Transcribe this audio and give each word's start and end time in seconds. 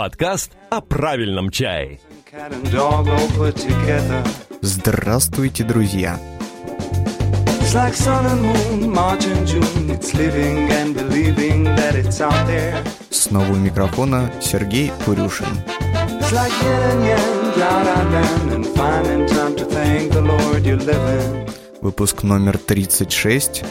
Подкаст 0.00 0.52
о 0.70 0.80
правильном 0.80 1.50
чае. 1.50 2.00
Здравствуйте, 4.62 5.62
друзья! 5.62 6.18
Снова 13.10 13.52
у 13.52 13.56
микрофона 13.56 14.32
Сергей 14.40 14.90
Курюшин. 15.04 15.46
Выпуск 21.82 22.22
номер 22.22 22.56
36. 22.56 23.64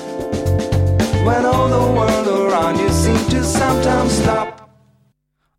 When 1.25 1.45
all 1.45 1.67
the 1.67 1.81
world 1.98 2.27
around 2.27 2.77
you 2.77 2.89
seems 2.89 3.27
to 3.30 3.44
sometimes 3.44 4.11
stop. 4.11 4.59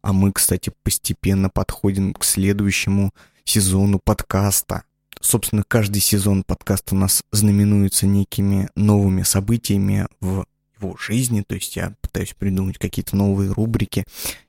А 0.03 0.13
мы, 0.13 0.33
кстати, 0.33 0.73
постепенно 0.83 1.51
подходим 1.51 2.15
к 2.15 2.25
следующему 2.25 3.13
сезону 3.45 4.01
подкаста. 4.03 4.85
Собственно, 5.21 5.63
каждый 5.67 6.01
сезон 6.01 6.43
подкаста 6.45 6.95
у 6.95 6.99
нас 6.99 7.23
знаменуется 7.31 8.07
некими 8.07 8.71
новыми 8.75 9.23
событиями 9.23 10.07
в 10.21 10.47
его 10.81 10.97
жизни. 10.97 11.43
То 11.47 11.55
есть 11.57 11.77
я 11.77 11.95
пытаюсь 12.01 12.35
придумать 12.39 12.79
какие-то 12.79 13.17
новые 13.17 13.53
рубрики 13.53 14.05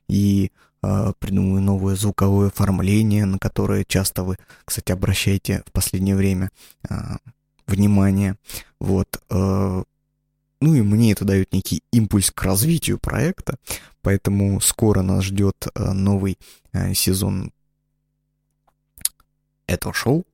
и 0.08 0.50
э, 0.82 1.12
придумываю 1.18 1.62
новое 1.62 1.96
звуковое 1.96 2.48
оформление, 2.48 3.26
на 3.26 3.38
которое 3.38 3.84
часто 3.84 4.24
вы, 4.24 4.36
кстати, 4.64 4.92
обращаете 4.92 5.62
в 5.66 5.72
последнее 5.72 6.16
время 6.16 6.50
э, 6.88 6.94
внимание. 7.66 8.36
Вот. 8.80 9.22
Э, 9.28 9.84
ну 10.62 10.74
и 10.74 10.82
мне 10.82 11.12
это 11.12 11.24
дает 11.24 11.52
некий 11.52 11.82
импульс 11.92 12.30
к 12.30 12.42
развитию 12.42 12.98
проекта, 12.98 13.56
поэтому 14.00 14.60
скоро 14.60 15.02
нас 15.02 15.24
ждет 15.24 15.66
э, 15.74 15.92
новый 15.92 16.38
э, 16.72 16.94
сезон 16.94 17.52
этого 19.66 19.94
шоу. 19.94 20.24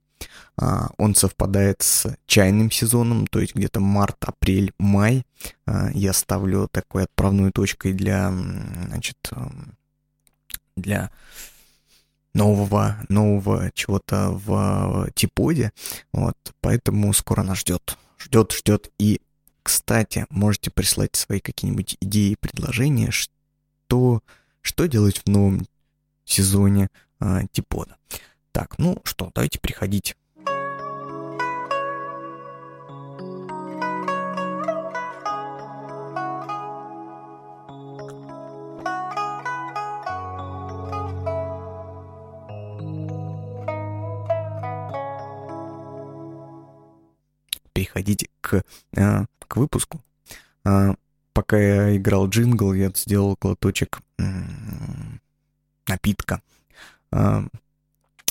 А, 0.57 0.89
Он 0.99 1.15
совпадает 1.15 1.83
с 1.83 2.17
чайным 2.27 2.71
сезоном, 2.71 3.27
то 3.27 3.41
есть 3.41 3.55
где-то 3.55 3.81
март, 3.81 4.17
апрель, 4.21 4.73
май. 4.79 5.25
А, 5.67 5.91
Я 5.95 6.13
ставлю 6.13 6.69
такой 6.71 7.05
отправной 7.05 7.53
точкой 7.53 7.93
для, 7.93 8.31
значит, 8.31 9.17
эм, 9.31 9.77
для 10.77 11.11
нового, 12.35 12.97
нового 13.09 13.71
чего-то 13.75 14.31
в 14.31 15.11
Типоде. 15.15 15.73
Вот, 16.13 16.37
поэтому 16.61 17.13
скоро 17.13 17.43
нас 17.43 17.59
ждет. 17.59 17.97
Ждет, 18.19 18.53
ждет. 18.53 18.91
И, 18.99 19.21
кстати, 19.63 20.27
можете 20.31 20.71
прислать 20.71 21.17
свои 21.17 21.41
какие-нибудь 21.41 21.97
идеи, 22.01 22.37
предложения, 22.41 23.11
что, 23.11 24.23
что 24.63 24.87
делать 24.87 25.19
в 25.19 25.27
новом 25.29 25.67
сезоне 26.25 26.89
а, 27.21 27.47
Типода. 27.53 27.97
Так, 28.53 28.79
ну 28.79 29.01
что, 29.05 29.31
давайте 29.35 29.59
приходить. 29.59 30.17
Переходить 47.73 48.29
к, 48.41 48.63
а, 48.97 49.27
к 49.49 49.57
выпуску. 49.57 50.05
А, 50.65 50.95
пока 51.33 51.59
я 51.59 51.97
играл 51.97 52.29
джингл, 52.29 52.73
я 52.75 52.91
сделал 52.95 53.37
глоточек 53.41 54.01
напитка. 55.87 56.43
А, 57.11 57.45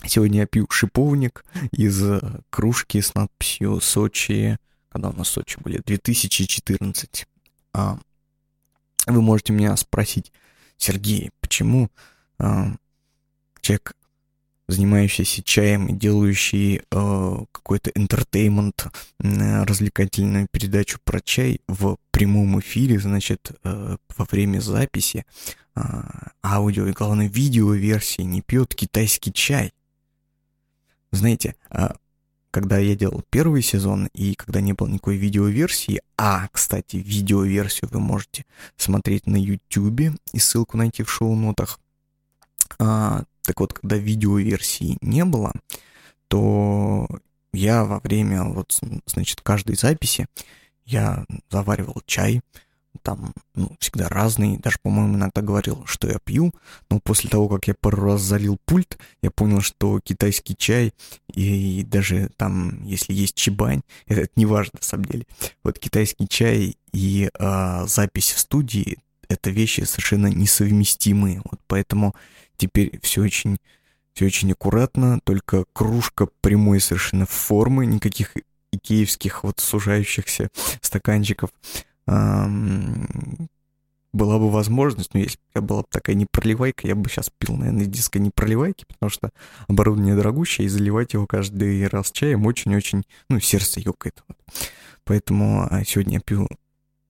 Сегодня 0.06 0.42
я 0.42 0.46
пью 0.46 0.68
шиповник 0.70 1.44
из 1.72 2.02
э, 2.04 2.22
кружки 2.50 3.02
с 3.02 3.14
надписью 3.16 3.82
«Сочи». 3.82 4.58
Когда 4.90 5.10
у 5.10 5.14
нас 5.14 5.28
Сочи 5.28 5.60
были? 5.60 5.82
2014. 5.86 7.28
А, 7.74 8.00
вы 9.06 9.22
можете 9.22 9.54
меня 9.54 9.76
спросить, 9.76 10.32
Сергей, 10.78 11.32
почему 11.42 11.90
а, 12.40 12.76
человек, 13.60 13.96
занимающийся 14.68 15.44
чаем 15.44 15.88
и 15.88 15.94
делающий 15.94 16.82
а, 16.92 17.46
какой-то 17.52 17.90
entertainment, 17.92 18.92
м, 19.22 19.64
развлекательную 19.64 20.48
передачу 20.52 21.00
про 21.04 21.22
чай 21.22 21.62
в 21.68 21.98
прямом 22.12 22.60
эфире, 22.60 23.00
значит, 23.00 23.52
э, 23.64 23.98
во 24.18 24.26
время 24.26 24.60
записи 24.60 25.26
а, 25.76 26.32
аудио 26.44 26.88
и, 26.88 26.92
главное, 26.92 27.28
видео-версии 27.28 28.24
не 28.24 28.42
пьет 28.42 28.74
китайский 28.74 29.32
чай? 29.32 29.72
Знаете, 31.12 31.56
а, 31.70 31.96
когда 32.52 32.80
я 32.80 32.96
делал 32.96 33.24
первый 33.30 33.62
сезон 33.62 34.10
и 34.14 34.34
когда 34.34 34.62
не 34.62 34.74
было 34.74 34.88
никакой 34.88 35.18
видеоверсии, 35.18 36.02
а, 36.18 36.48
кстати, 36.52 36.96
видеоверсию 36.98 37.90
вы 37.92 38.00
можете 38.00 38.46
смотреть 38.76 39.28
на 39.28 39.36
YouTube 39.36 40.18
и 40.34 40.40
ссылку 40.40 40.78
найти 40.78 41.04
в 41.04 41.12
шоу-нотах. 41.12 41.80
А, 42.80 43.24
так 43.48 43.60
вот, 43.62 43.74
когда 43.74 43.96
видеоверсии 43.96 44.98
не 45.02 45.24
было, 45.26 45.54
то 46.28 47.08
я 47.54 47.86
во 47.86 48.00
время 48.00 48.44
вот, 48.44 48.78
значит, 49.06 49.42
каждой 49.42 49.78
записи 49.78 50.28
я 50.86 51.26
заваривал 51.50 52.02
чай, 52.06 52.42
там 53.02 53.34
ну, 53.56 53.76
всегда 53.80 54.10
разный, 54.10 54.58
даже, 54.58 54.80
по-моему, 54.82 55.16
иногда 55.16 55.42
говорил, 55.42 55.86
что 55.86 56.10
я 56.10 56.20
пью, 56.20 56.52
но 56.90 57.00
после 57.00 57.30
того, 57.30 57.48
как 57.48 57.68
я 57.68 57.76
пару 57.80 58.04
раз 58.04 58.22
залил 58.22 58.58
пульт, 58.66 58.98
я 59.22 59.32
понял, 59.32 59.62
что 59.62 60.00
китайский 60.02 60.56
чай 60.58 60.94
и, 61.34 61.86
даже 61.88 62.30
там, 62.36 62.84
если 62.84 63.14
есть 63.14 63.36
чебань, 63.36 63.82
это, 64.08 64.22
это 64.22 64.34
не 64.36 64.46
важно 64.46 64.74
на 64.80 64.86
самом 64.86 65.06
деле, 65.06 65.26
вот 65.64 65.80
китайский 65.80 66.28
чай 66.28 66.76
и 66.92 67.30
э, 67.32 67.88
запись 67.88 68.34
в 68.34 68.40
студии— 68.40 68.98
это 69.30 69.52
вещи 69.52 69.82
совершенно 69.82 70.28
несовместимые, 70.28 71.42
вот 71.50 71.62
поэтому 71.68 72.14
теперь 72.58 73.00
все 73.02 73.22
очень 73.22 73.58
все 74.14 74.26
очень 74.26 74.52
аккуратно, 74.52 75.20
только 75.24 75.66
кружка 75.74 76.28
прямой 76.42 76.80
совершенно 76.80 77.28
формы, 77.28 77.86
никаких 77.86 78.34
икеевских 78.72 79.44
вот 79.44 79.60
сужающихся 79.60 80.50
стаканчиков 80.82 81.52
была 84.14 84.40
бы 84.40 84.50
возможность, 84.50 85.14
но 85.14 85.20
если 85.20 85.38
бы 85.38 85.44
я 85.56 85.62
была 85.62 85.82
бы 85.82 85.88
такая 85.90 86.16
непроливайка, 86.16 86.88
я 86.88 86.96
бы 86.96 87.10
сейчас 87.10 87.30
пил, 87.38 87.56
наверное, 87.56 87.84
из 87.84 87.90
диска 87.90 88.20
непроливайки, 88.20 88.86
потому 88.88 89.10
что 89.10 89.30
оборудование 89.68 90.16
дорогущее, 90.16 90.66
и 90.66 90.70
заливать 90.70 91.14
его 91.14 91.28
каждый 91.28 91.88
раз 91.88 92.12
чаем 92.12 92.46
очень-очень, 92.46 93.04
ну, 93.30 93.40
сердце 93.40 93.80
ёкает. 93.80 94.24
Поэтому 95.04 95.68
а, 95.70 95.84
сегодня 95.86 96.16
я 96.16 96.20
пью 96.20 96.48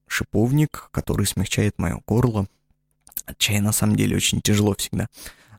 шиповник, 0.08 0.90
который 0.92 1.26
смягчает 1.26 1.78
мое 1.78 2.02
горло. 2.06 2.48
Чай, 3.38 3.60
на 3.60 3.72
самом 3.72 3.96
деле, 3.96 4.16
очень 4.16 4.42
тяжело 4.42 4.76
всегда 4.78 5.08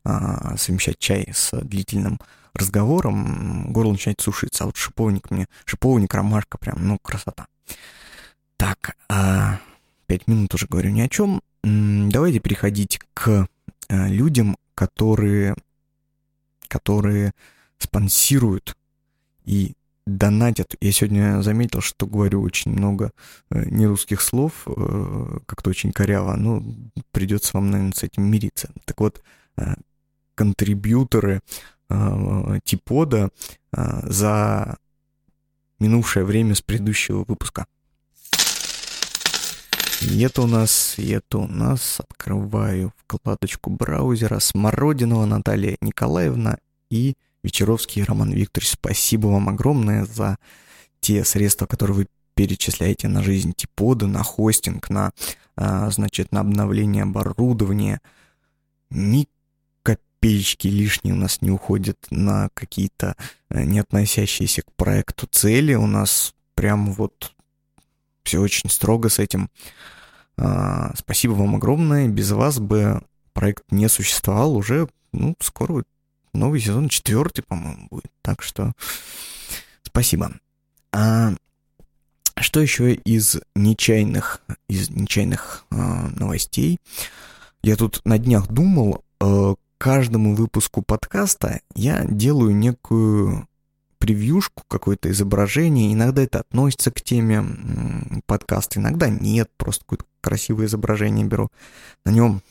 а, 0.04 0.56
совмещать 0.56 0.98
чай 0.98 1.28
с 1.32 1.56
длительным 1.60 2.18
разговором. 2.54 3.72
Горло 3.72 3.92
начинает 3.92 4.20
сушиться, 4.20 4.64
а 4.64 4.66
вот 4.66 4.76
шиповник 4.76 5.30
мне, 5.30 5.46
шиповник, 5.64 6.12
ромашка, 6.14 6.58
прям, 6.58 6.86
ну, 6.86 6.98
красота. 6.98 7.46
Так, 8.56 8.96
а, 9.08 9.60
пять 10.06 10.26
минут 10.26 10.54
уже 10.54 10.66
говорю 10.66 10.90
ни 10.90 11.00
о 11.00 11.08
чем. 11.08 11.42
Давайте 11.62 12.40
переходить 12.40 13.00
к 13.14 13.48
а, 13.88 14.08
людям, 14.08 14.56
которые, 14.74 15.54
которые 16.68 17.32
спонсируют 17.78 18.76
и 19.44 19.74
донатят. 20.16 20.74
Я 20.80 20.92
сегодня 20.92 21.42
заметил, 21.42 21.80
что 21.80 22.06
говорю 22.06 22.42
очень 22.42 22.72
много 22.72 23.12
э, 23.50 23.64
нерусских 23.68 24.20
слов, 24.20 24.52
э, 24.66 25.38
как-то 25.46 25.70
очень 25.70 25.92
коряво, 25.92 26.36
но 26.36 26.62
придется 27.12 27.50
вам, 27.54 27.70
наверное, 27.70 27.92
с 27.92 28.02
этим 28.02 28.24
мириться. 28.24 28.70
Так 28.84 29.00
вот, 29.00 29.22
э, 29.56 29.74
контрибьюторы 30.34 31.40
Типода 32.64 33.30
за 33.72 34.76
минувшее 35.80 36.26
время 36.26 36.54
с 36.54 36.60
предыдущего 36.60 37.24
выпуска– 37.26 37.66
и 40.00 40.20
это 40.20 40.42
у 40.42 40.46
нас, 40.46 40.94
и 40.96 41.10
это 41.10 41.38
у 41.38 41.48
нас, 41.48 41.98
открываю 41.98 42.92
вкладочку 42.96 43.70
браузера, 43.70 44.38
Смородинова 44.38 45.26
Наталья 45.26 45.76
Николаевна 45.80 46.58
и 46.88 47.14
Вечеровский 47.42 48.02
Роман 48.02 48.32
Викторович. 48.32 48.72
Спасибо 48.72 49.28
вам 49.28 49.48
огромное 49.48 50.04
за 50.04 50.36
те 51.00 51.24
средства, 51.24 51.66
которые 51.66 51.96
вы 51.96 52.06
перечисляете 52.34 53.08
на 53.08 53.22
жизнь 53.22 53.52
Типода, 53.52 54.06
на 54.06 54.22
хостинг, 54.22 54.90
на, 54.90 55.12
а, 55.56 55.90
значит, 55.90 56.32
на 56.32 56.40
обновление 56.40 57.02
оборудования. 57.02 58.00
Ни 58.90 59.28
копеечки 59.82 60.68
лишние 60.68 61.14
у 61.14 61.16
нас 61.16 61.42
не 61.42 61.50
уходят 61.50 61.98
на 62.10 62.48
какие-то 62.54 63.16
э, 63.50 63.64
не 63.64 63.78
относящиеся 63.78 64.62
к 64.62 64.72
проекту 64.76 65.26
цели. 65.30 65.74
У 65.74 65.86
нас 65.86 66.34
прям 66.54 66.92
вот 66.92 67.32
все 68.24 68.40
очень 68.40 68.68
строго 68.70 69.08
с 69.08 69.18
этим. 69.18 69.48
А, 70.36 70.92
спасибо 70.96 71.32
вам 71.32 71.56
огромное. 71.56 72.08
Без 72.08 72.30
вас 72.30 72.58
бы 72.58 73.02
проект 73.32 73.64
не 73.70 73.88
существовал 73.88 74.56
уже, 74.56 74.88
ну, 75.12 75.34
скоро 75.40 75.84
новый 76.32 76.60
сезон, 76.60 76.88
четвертый, 76.88 77.42
по-моему, 77.42 77.88
будет. 77.90 78.12
Так 78.22 78.42
что 78.42 78.72
спасибо. 79.82 80.32
А 80.92 81.32
что 82.36 82.60
еще 82.60 82.94
из 82.94 83.38
нечаянных, 83.54 84.42
из 84.68 84.90
нечаянных 84.90 85.64
э, 85.70 85.76
новостей? 85.76 86.78
Я 87.62 87.76
тут 87.76 88.00
на 88.04 88.18
днях 88.18 88.48
думал, 88.48 89.04
э, 89.20 89.54
каждому 89.78 90.34
выпуску 90.34 90.82
подкаста 90.82 91.60
я 91.74 92.04
делаю 92.04 92.54
некую 92.54 93.48
превьюшку, 93.98 94.62
какое-то 94.68 95.10
изображение. 95.10 95.92
Иногда 95.92 96.22
это 96.22 96.40
относится 96.40 96.90
к 96.90 97.00
теме 97.02 97.44
подкаста, 98.26 98.78
иногда 98.78 99.08
нет, 99.08 99.50
просто 99.56 99.84
какое-то 99.84 100.04
красивое 100.20 100.66
изображение 100.66 101.26
беру. 101.26 101.48
На 102.04 102.10
нем 102.10 102.42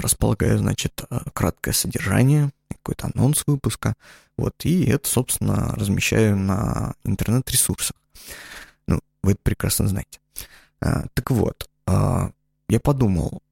располагаю, 0.00 0.58
значит, 0.58 1.04
э, 1.10 1.18
краткое 1.32 1.72
содержание, 1.72 2.50
какой-то 2.68 3.10
анонс 3.14 3.42
выпуска, 3.46 3.94
вот, 4.36 4.54
и 4.64 4.84
это, 4.84 5.08
собственно, 5.08 5.74
размещаю 5.74 6.36
на 6.36 6.94
интернет-ресурсах. 7.04 7.96
Ну, 8.86 9.00
вы 9.22 9.32
это 9.32 9.40
прекрасно 9.42 9.88
знаете. 9.88 10.20
А, 10.80 11.04
так 11.14 11.30
вот, 11.30 11.68
а, 11.86 12.30
я 12.68 12.80
подумал, 12.80 13.42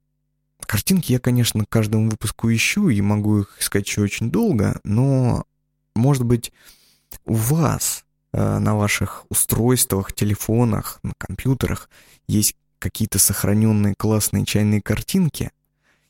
картинки 0.61 1.12
я, 1.12 1.19
конечно, 1.19 1.64
к 1.64 1.69
каждому 1.69 2.11
выпуску 2.11 2.52
ищу 2.52 2.88
и 2.88 3.00
могу 3.00 3.41
их 3.41 3.56
искать 3.61 3.96
очень 3.99 4.31
долго, 4.31 4.81
но, 4.85 5.44
может 5.94 6.25
быть, 6.25 6.52
у 7.25 7.35
вас 7.35 8.05
на 8.32 8.75
ваших 8.75 9.26
устройствах, 9.29 10.12
телефонах, 10.12 10.99
на 11.05 11.12
компьютерах 11.17 11.88
есть 12.26 12.56
какие-то 12.81 13.19
сохраненные 13.19 13.94
классные 13.96 14.44
чайные 14.44 14.82
картинки, 14.82 15.50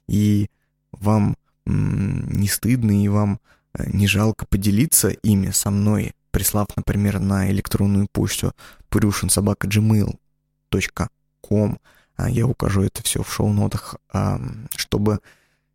и 0.07 0.49
вам 0.93 1.37
не 1.67 2.49
стыдно, 2.49 3.03
и 3.03 3.09
вам 3.09 3.41
э, 3.75 3.91
не 3.91 4.07
жалко 4.07 4.47
поделиться 4.47 5.09
ими 5.09 5.51
со 5.51 5.71
мной, 5.71 6.13
прислав, 6.31 6.69
например, 6.77 7.21
на 7.21 7.51
электронную 7.51 8.07
почту 8.13 8.53
purushinsobaka.gmail.com. 8.91 11.79
А 12.17 12.31
я 12.31 12.47
укажу 12.47 12.83
это 12.83 13.03
все 13.03 13.23
в 13.23 13.33
шоу-нотах, 13.33 13.97
чтобы 14.77 15.21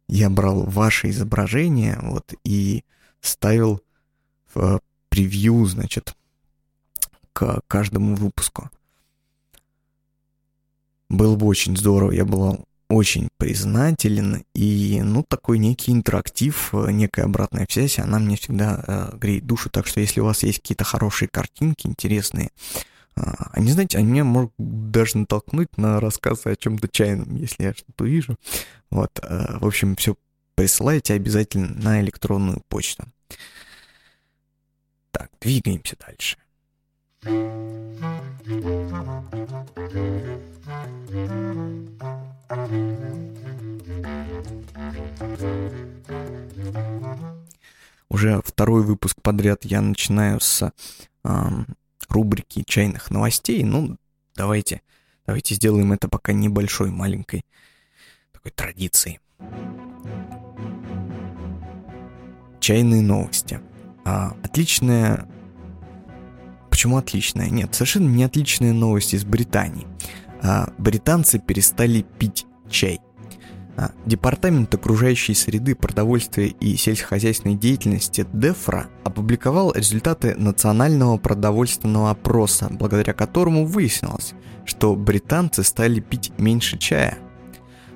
я 0.08 0.30
брал 0.30 0.64
ваше 0.64 1.10
изображение 1.10 2.00
вот, 2.02 2.34
и 2.46 2.86
ставил 3.20 3.82
в 4.54 4.80
превью, 5.10 5.66
значит, 5.66 6.16
к 7.34 7.60
каждому 7.68 8.16
выпуску. 8.16 8.70
Было 11.10 11.36
бы 11.36 11.46
очень 11.46 11.76
здорово, 11.76 12.12
я 12.12 12.24
был 12.26 12.66
очень 12.90 13.30
признателен, 13.38 14.44
и, 14.56 15.02
ну, 15.04 15.24
такой 15.24 15.60
некий 15.60 15.92
интерактив, 15.92 16.74
э, 16.74 16.92
некая 16.92 17.26
обратная 17.26 17.68
связь, 17.70 18.00
она 18.00 18.18
мне 18.20 18.36
всегда 18.36 18.84
э, 18.86 19.18
греет 19.18 19.46
душу, 19.46 19.70
так 19.70 19.86
что 19.86 20.00
если 20.00 20.22
у 20.22 20.26
вас 20.26 20.42
есть 20.44 20.60
какие-то 20.60 20.84
хорошие 20.84 21.30
картинки, 21.30 21.86
интересные, 21.86 22.50
э, 23.16 23.22
они, 23.52 23.72
знаете, 23.72 24.00
они 24.00 24.12
меня 24.12 24.24
могут 24.24 24.54
даже 24.58 25.20
натолкнуть 25.20 25.78
на 25.78 26.00
рассказы 26.00 26.50
о 26.50 26.56
чем-то 26.56 26.88
чайном, 26.88 27.36
если 27.36 27.64
я 27.64 27.74
что-то 27.74 28.06
увижу. 28.06 28.36
Вот, 28.90 29.12
э, 29.22 29.60
в 29.60 29.68
общем, 29.68 29.96
все 29.96 30.16
присылайте 30.56 31.14
обязательно 31.14 31.68
на 31.76 32.02
электронную 32.02 32.62
почту. 32.70 33.06
Так, 35.12 35.30
двигаемся 35.40 35.96
дальше. 36.00 36.38
Уже 48.10 48.42
второй 48.44 48.84
выпуск 48.84 49.18
подряд 49.22 49.66
я 49.66 49.82
начинаю 49.82 50.40
с 50.40 50.74
э, 51.24 51.32
рубрики 52.10 52.64
чайных 52.66 53.12
новостей. 53.12 53.64
Ну, 53.64 53.98
давайте, 54.36 54.82
давайте 55.28 55.54
сделаем 55.54 55.94
это 55.94 56.10
пока 56.10 56.34
небольшой, 56.34 56.90
маленькой 56.90 57.46
такой 58.34 58.52
традицией. 58.52 59.20
Чайные 62.60 63.02
новости. 63.02 63.62
А, 64.06 64.36
отличная... 64.44 65.28
Почему 66.72 66.98
отличная? 66.98 67.50
Нет, 67.50 67.76
совершенно 67.76 68.08
не 68.08 68.24
отличная 68.24 68.74
новость 68.74 69.14
из 69.14 69.24
Британии. 69.24 69.86
А, 70.42 70.70
британцы 70.78 71.40
перестали 71.40 72.06
пить 72.18 72.46
чай. 72.70 73.00
А, 73.78 73.92
Департамент 74.06 74.74
окружающей 74.74 75.34
среды, 75.34 75.76
продовольствия 75.76 76.48
и 76.48 76.76
сельскохозяйственной 76.76 77.56
деятельности 77.56 78.26
ДЕФРА 78.34 78.88
опубликовал 79.04 79.74
результаты 79.74 80.36
национального 80.36 81.18
продовольственного 81.18 82.12
опроса, 82.12 82.68
благодаря 82.72 83.14
которому 83.14 83.66
выяснилось, 83.66 84.34
что 84.66 84.96
британцы 84.96 85.64
стали 85.64 86.00
пить 86.00 86.32
меньше 86.38 86.78
чая. 86.78 87.18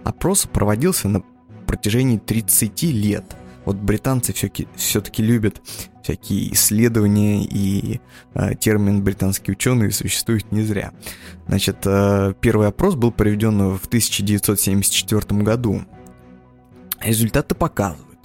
Опрос 0.03 0.47
проводился 0.51 1.07
на 1.07 1.23
протяжении 1.65 2.17
30 2.17 2.83
лет– 2.83 3.25
вот 3.65 3.77
британцы 3.77 4.33
все-таки 4.75 5.23
любят 5.23 5.61
всякие 6.01 6.53
исследования, 6.53 7.43
и 7.43 8.01
э, 8.33 8.55
термин 8.55 9.03
британские 9.03 9.53
ученые 9.53 9.91
существует 9.91 10.51
не 10.51 10.63
зря. 10.63 10.91
Значит, 11.47 11.77
э, 11.85 12.33
первый 12.41 12.67
опрос 12.67 12.95
был 12.95 13.11
проведен 13.11 13.75
в 13.77 13.85
1974 13.87 15.41
году. 15.41 15.83
Результаты 17.01 17.55
показывают. 17.55 18.19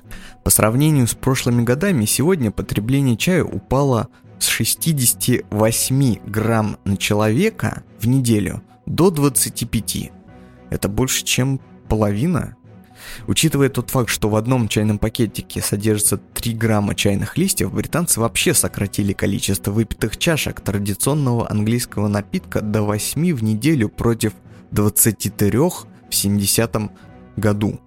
По 0.44 0.50
сравнению 0.50 1.06
с 1.06 1.14
прошлыми 1.14 1.62
годами, 1.62 2.05
сегодня 2.05 2.50
потребление 2.50 3.17
чая 3.17 3.44
упало 3.44 4.08
с 4.38 4.46
68 4.46 6.19
грамм 6.26 6.79
на 6.85 6.96
человека 6.96 7.82
в 8.00 8.06
неделю 8.06 8.62
до 8.87 9.11
25. 9.11 10.11
Это 10.70 10.88
больше, 10.88 11.25
чем 11.25 11.61
половина 11.88 12.57
Учитывая 13.26 13.68
тот 13.68 13.90
факт, 13.90 14.10
что 14.10 14.28
в 14.28 14.36
одном 14.36 14.68
чайном 14.68 14.98
пакетике 14.98 15.60
содержится 15.62 16.18
3 16.18 16.54
грамма 16.54 16.94
чайных 16.94 17.36
листьев, 17.36 17.72
британцы 17.72 18.20
вообще 18.20 18.54
сократили 18.54 19.12
количество 19.12 19.70
выпитых 19.70 20.16
чашек 20.16 20.60
традиционного 20.60 21.50
английского 21.50 22.08
напитка 22.08 22.60
до 22.60 22.82
8 22.82 23.34
в 23.34 23.42
неделю 23.42 23.88
против 23.88 24.32
23 24.70 25.58
в 25.58 25.86
70-м 26.10 26.90
году. 27.36 27.80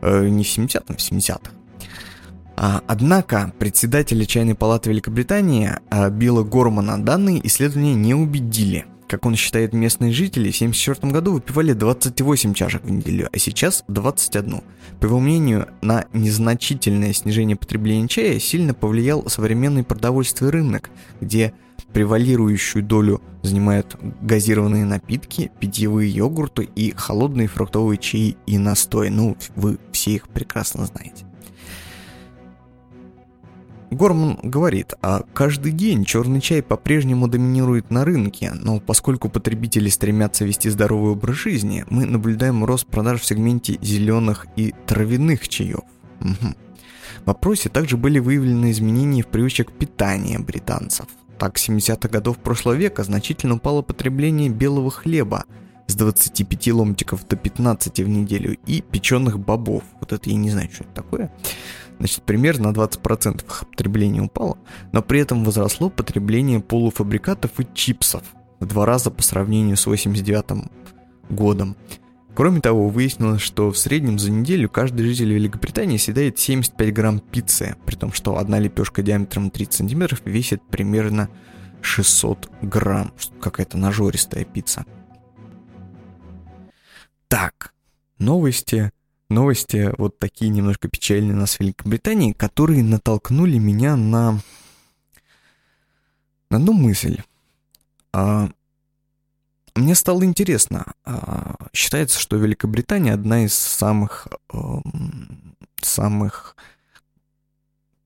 Э, 0.00 0.28
не 0.28 0.44
в 0.44 0.46
70-м, 0.46 0.96
в 0.96 1.00
70-х. 1.00 1.52
А, 2.56 2.82
однако 2.86 3.52
председателя 3.58 4.24
чайной 4.26 4.54
палаты 4.54 4.90
Великобритании 4.90 5.72
а, 5.90 6.10
Билла 6.10 6.42
Гормана 6.42 7.02
данные 7.02 7.44
исследования 7.46 7.94
не 7.94 8.14
убедили. 8.14 8.86
Как 9.12 9.26
он 9.26 9.36
считает, 9.36 9.74
местные 9.74 10.10
жители 10.10 10.50
в 10.50 10.56
1974 10.56 11.12
году 11.12 11.32
выпивали 11.34 11.74
28 11.74 12.54
чашек 12.54 12.82
в 12.82 12.90
неделю, 12.90 13.28
а 13.30 13.38
сейчас 13.38 13.84
21. 13.88 14.62
По 15.00 15.04
его 15.04 15.20
мнению, 15.20 15.68
на 15.82 16.06
незначительное 16.14 17.12
снижение 17.12 17.54
потребления 17.54 18.08
чая 18.08 18.38
сильно 18.38 18.72
повлиял 18.72 19.28
современный 19.28 19.84
продовольственный 19.84 20.50
рынок, 20.50 20.88
где 21.20 21.52
превалирующую 21.92 22.82
долю 22.82 23.20
занимают 23.42 23.98
газированные 24.22 24.86
напитки, 24.86 25.50
питьевые 25.60 26.10
йогурты 26.10 26.64
и 26.74 26.94
холодные 26.96 27.48
фруктовые 27.48 27.98
чаи 27.98 28.38
и 28.46 28.56
настой. 28.56 29.10
Ну, 29.10 29.36
вы 29.56 29.76
все 29.92 30.12
их 30.12 30.26
прекрасно 30.30 30.86
знаете. 30.86 31.26
Горман 33.92 34.38
говорит, 34.42 34.94
а 35.02 35.22
каждый 35.34 35.70
день 35.70 36.06
черный 36.06 36.40
чай 36.40 36.62
по-прежнему 36.62 37.28
доминирует 37.28 37.90
на 37.90 38.06
рынке, 38.06 38.52
но 38.54 38.80
поскольку 38.80 39.28
потребители 39.28 39.90
стремятся 39.90 40.46
вести 40.46 40.70
здоровый 40.70 41.12
образ 41.12 41.36
жизни, 41.36 41.84
мы 41.90 42.06
наблюдаем 42.06 42.64
рост 42.64 42.86
продаж 42.86 43.20
в 43.20 43.26
сегменте 43.26 43.78
зеленых 43.82 44.46
и 44.56 44.74
травяных 44.86 45.46
чаев. 45.46 45.80
Угу. 46.20 46.54
В 47.26 47.30
опросе 47.30 47.68
также 47.68 47.98
были 47.98 48.18
выявлены 48.18 48.70
изменения 48.70 49.22
в 49.22 49.26
привычках 49.26 49.70
питания 49.72 50.38
британцев. 50.38 51.06
Так, 51.38 51.58
с 51.58 51.68
70-х 51.68 52.08
годов 52.08 52.38
прошлого 52.38 52.74
века 52.74 53.04
значительно 53.04 53.56
упало 53.56 53.82
потребление 53.82 54.48
белого 54.48 54.90
хлеба 54.90 55.44
с 55.86 55.94
25 55.94 56.68
ломтиков 56.68 57.28
до 57.28 57.36
15 57.36 58.00
в 58.00 58.08
неделю 58.08 58.56
и 58.64 58.80
печеных 58.80 59.38
бобов. 59.38 59.82
Вот 60.00 60.14
это 60.14 60.30
я 60.30 60.36
не 60.36 60.48
знаю, 60.48 60.70
что 60.72 60.84
это 60.84 60.94
такое. 60.94 61.30
Значит, 62.02 62.24
примерно 62.24 62.72
на 62.72 62.74
20% 62.74 63.44
их 63.46 63.64
потребление 63.70 64.22
упало, 64.22 64.58
но 64.90 65.02
при 65.02 65.20
этом 65.20 65.44
возросло 65.44 65.88
потребление 65.88 66.58
полуфабрикатов 66.58 67.60
и 67.60 67.66
чипсов 67.74 68.24
в 68.58 68.66
два 68.66 68.86
раза 68.86 69.12
по 69.12 69.22
сравнению 69.22 69.76
с 69.76 69.86
89 69.86 70.68
годом. 71.30 71.76
Кроме 72.34 72.60
того, 72.60 72.88
выяснилось, 72.88 73.40
что 73.40 73.70
в 73.70 73.78
среднем 73.78 74.18
за 74.18 74.32
неделю 74.32 74.68
каждый 74.68 75.06
житель 75.06 75.32
Великобритании 75.32 75.96
съедает 75.96 76.40
75 76.40 76.92
грамм 76.92 77.20
пиццы, 77.20 77.76
при 77.86 77.94
том, 77.94 78.12
что 78.12 78.36
одна 78.36 78.58
лепешка 78.58 79.04
диаметром 79.04 79.52
30 79.52 79.72
сантиметров 79.72 80.22
весит 80.24 80.60
примерно 80.60 81.28
600 81.82 82.50
грамм. 82.62 83.12
Какая-то 83.40 83.78
нажористая 83.78 84.44
пицца. 84.44 84.84
Так, 87.28 87.72
новости 88.18 88.90
новости 89.32 89.92
вот 89.98 90.18
такие 90.18 90.50
немножко 90.50 90.88
печальные 90.88 91.34
у 91.34 91.40
нас 91.40 91.56
в 91.56 91.60
Великобритании, 91.60 92.32
которые 92.32 92.82
натолкнули 92.82 93.58
меня 93.58 93.96
на, 93.96 94.40
на 96.50 96.56
одну 96.56 96.72
мысль. 96.72 97.20
А, 98.12 98.50
мне 99.74 99.94
стало 99.94 100.24
интересно. 100.24 100.92
А, 101.04 101.56
считается, 101.72 102.20
что 102.20 102.36
Великобритания 102.36 103.12
одна 103.14 103.44
из 103.44 103.54
самых, 103.54 104.28
эм, 104.52 105.56
самых 105.80 106.56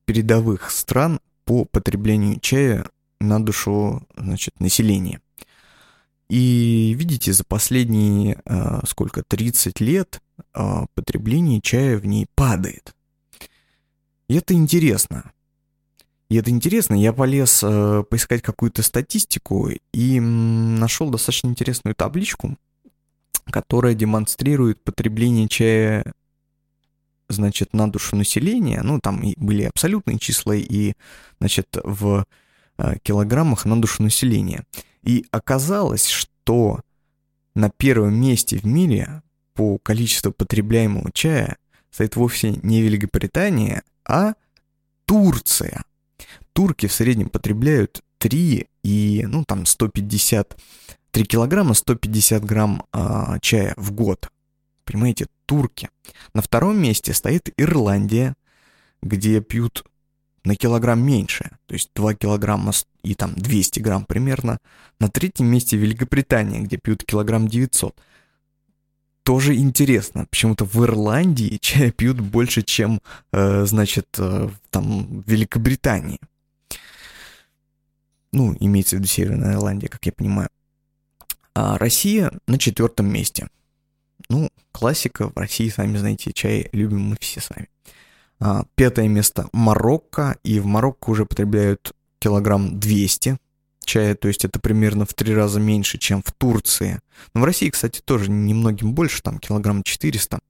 передовых 0.04 0.70
стран 0.70 1.20
по 1.44 1.64
потреблению 1.64 2.40
чая 2.40 2.86
на 3.20 3.44
душу 3.44 4.06
значит, 4.16 4.58
населения. 4.60 5.20
И 6.28 6.94
видите, 6.98 7.32
за 7.32 7.44
последние 7.44 8.40
э, 8.44 8.80
сколько, 8.86 9.22
30 9.22 9.80
лет 9.80 10.20
э, 10.54 10.86
потребление 10.94 11.60
чая 11.60 11.98
в 11.98 12.06
ней 12.06 12.26
падает. 12.34 12.94
И 14.28 14.34
это 14.34 14.54
интересно. 14.54 15.30
И 16.28 16.34
это 16.34 16.50
интересно, 16.50 16.94
я 16.94 17.12
полез 17.12 17.62
э, 17.62 18.02
поискать 18.10 18.42
какую-то 18.42 18.82
статистику 18.82 19.70
и 19.92 20.18
нашел 20.18 21.10
достаточно 21.10 21.46
интересную 21.46 21.94
табличку, 21.94 22.56
которая 23.44 23.94
демонстрирует 23.94 24.82
потребление 24.82 25.46
чая, 25.46 26.12
значит, 27.28 27.72
на 27.72 27.88
душу 27.88 28.16
населения. 28.16 28.82
Ну, 28.82 28.98
там 28.98 29.22
были 29.36 29.62
абсолютные 29.62 30.18
числа 30.18 30.56
и, 30.56 30.94
значит, 31.38 31.68
в 31.84 32.26
килограммах 33.02 33.64
на 33.64 33.80
душу 33.80 34.02
населения. 34.02 34.64
И 35.06 35.24
оказалось, 35.30 36.08
что 36.08 36.82
на 37.54 37.70
первом 37.70 38.20
месте 38.20 38.58
в 38.58 38.64
мире 38.66 39.22
по 39.54 39.78
количеству 39.78 40.32
потребляемого 40.32 41.10
чая 41.12 41.56
стоит 41.90 42.16
вовсе 42.16 42.58
не 42.62 42.82
Великобритания, 42.82 43.84
а 44.04 44.34
Турция. 45.06 45.84
Турки 46.52 46.86
в 46.86 46.92
среднем 46.92 47.30
потребляют 47.30 48.02
3 48.18 48.68
и, 48.82 49.24
ну, 49.28 49.44
там, 49.44 49.64
150, 49.64 50.58
3 51.12 51.24
килограмма, 51.24 51.74
150 51.74 52.44
грамм 52.44 52.84
а, 52.92 53.38
чая 53.38 53.74
в 53.76 53.92
год. 53.92 54.28
Понимаете, 54.84 55.26
турки. 55.46 55.88
На 56.34 56.42
втором 56.42 56.80
месте 56.80 57.14
стоит 57.14 57.50
Ирландия, 57.56 58.34
где 59.02 59.40
пьют 59.40 59.84
на 60.46 60.54
килограмм 60.54 61.04
меньше, 61.04 61.50
то 61.66 61.74
есть 61.74 61.90
2 61.96 62.14
килограмма 62.14 62.72
и 63.02 63.16
там 63.16 63.34
200 63.34 63.80
грамм 63.80 64.04
примерно. 64.04 64.58
На 65.00 65.08
третьем 65.08 65.48
месте 65.48 65.76
Великобритания, 65.76 66.60
где 66.60 66.76
пьют 66.76 67.02
килограмм 67.04 67.48
900. 67.48 67.98
Тоже 69.24 69.56
интересно, 69.56 70.26
почему-то 70.30 70.64
в 70.64 70.76
Ирландии 70.84 71.58
чая 71.60 71.90
пьют 71.90 72.20
больше, 72.20 72.62
чем, 72.62 73.00
э, 73.32 73.66
значит, 73.66 74.06
э, 74.18 74.48
там 74.70 75.20
в 75.20 75.28
Великобритании. 75.28 76.20
Ну, 78.32 78.56
имеется 78.60 78.94
в 78.94 78.98
виду 79.00 79.08
Северная 79.08 79.54
Ирландия, 79.54 79.88
как 79.88 80.06
я 80.06 80.12
понимаю. 80.12 80.48
А 81.54 81.76
Россия 81.76 82.30
на 82.46 82.56
четвертом 82.56 83.12
месте. 83.12 83.48
Ну, 84.28 84.48
классика 84.70 85.28
в 85.28 85.36
России, 85.36 85.70
сами 85.70 85.96
знаете, 85.96 86.32
чай 86.32 86.68
любим 86.72 87.00
мы 87.00 87.16
все 87.18 87.40
с 87.40 87.50
вами. 87.50 87.68
А, 88.38 88.64
пятое 88.74 89.08
место 89.08 89.48
Марокко, 89.52 90.36
и 90.42 90.60
в 90.60 90.66
Марокко 90.66 91.10
уже 91.10 91.24
потребляют 91.24 91.92
килограмм 92.18 92.78
200 92.78 93.38
чая, 93.86 94.14
то 94.14 94.28
есть 94.28 94.44
это 94.44 94.58
примерно 94.58 95.06
в 95.06 95.14
три 95.14 95.32
раза 95.34 95.60
меньше, 95.60 95.96
чем 95.96 96.22
в 96.22 96.32
Турции. 96.32 97.00
Но 97.32 97.40
в 97.40 97.44
России, 97.44 97.70
кстати, 97.70 98.02
тоже 98.04 98.30
немногим 98.30 98.92
больше, 98.92 99.22
там 99.22 99.38
килограмм 99.38 99.82
400. 99.82 100.40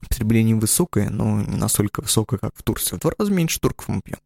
Потребление 0.00 0.56
высокое, 0.56 1.08
но 1.08 1.40
не 1.40 1.56
настолько 1.56 2.02
высокое, 2.02 2.38
как 2.38 2.52
в 2.54 2.62
Турции. 2.62 2.96
В 2.96 3.00
два 3.00 3.12
раза 3.16 3.32
меньше 3.32 3.60
турков 3.60 3.88
мы 3.88 4.00
пьем. 4.02 4.18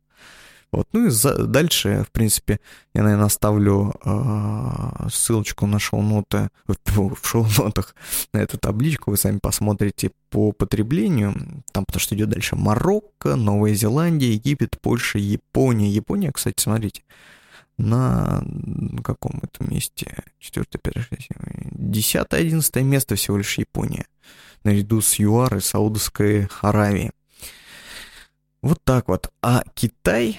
Вот. 0.72 0.88
Ну 0.92 1.06
и 1.06 1.10
за, 1.10 1.46
дальше, 1.46 2.04
в 2.08 2.12
принципе, 2.12 2.58
я, 2.94 3.02
наверное, 3.02 3.26
оставлю 3.26 3.94
э, 4.04 5.08
ссылочку 5.10 5.66
на 5.66 5.78
шоу-ноты, 5.78 6.48
в, 6.66 7.14
в 7.14 7.28
шоу-нотах 7.28 7.94
на 8.32 8.38
эту 8.38 8.56
табличку, 8.58 9.10
вы 9.10 9.18
сами 9.18 9.38
посмотрите 9.38 10.12
по 10.30 10.52
потреблению, 10.52 11.62
там 11.72 11.84
потому 11.84 12.00
что 12.00 12.14
идет 12.14 12.30
дальше 12.30 12.56
Марокко, 12.56 13.36
Новая 13.36 13.74
Зеландия, 13.74 14.32
Египет, 14.32 14.80
Польша, 14.80 15.18
Япония. 15.18 15.90
Япония, 15.90 16.32
кстати, 16.32 16.62
смотрите, 16.62 17.02
на 17.76 18.42
каком 19.04 19.40
этом 19.42 19.70
месте? 19.70 20.24
4, 20.38 20.66
5, 20.82 20.94
6, 20.94 21.10
7, 21.10 21.26
10, 21.72 22.26
11 22.30 22.76
место 22.76 23.16
всего 23.16 23.36
лишь 23.36 23.58
Япония, 23.58 24.06
наряду 24.64 25.02
с 25.02 25.18
ЮАР 25.18 25.56
и 25.56 25.60
Саудовской 25.60 26.48
Аравией. 26.62 27.10
Вот 28.62 28.78
так 28.84 29.08
вот. 29.08 29.30
А 29.42 29.64
Китай 29.74 30.38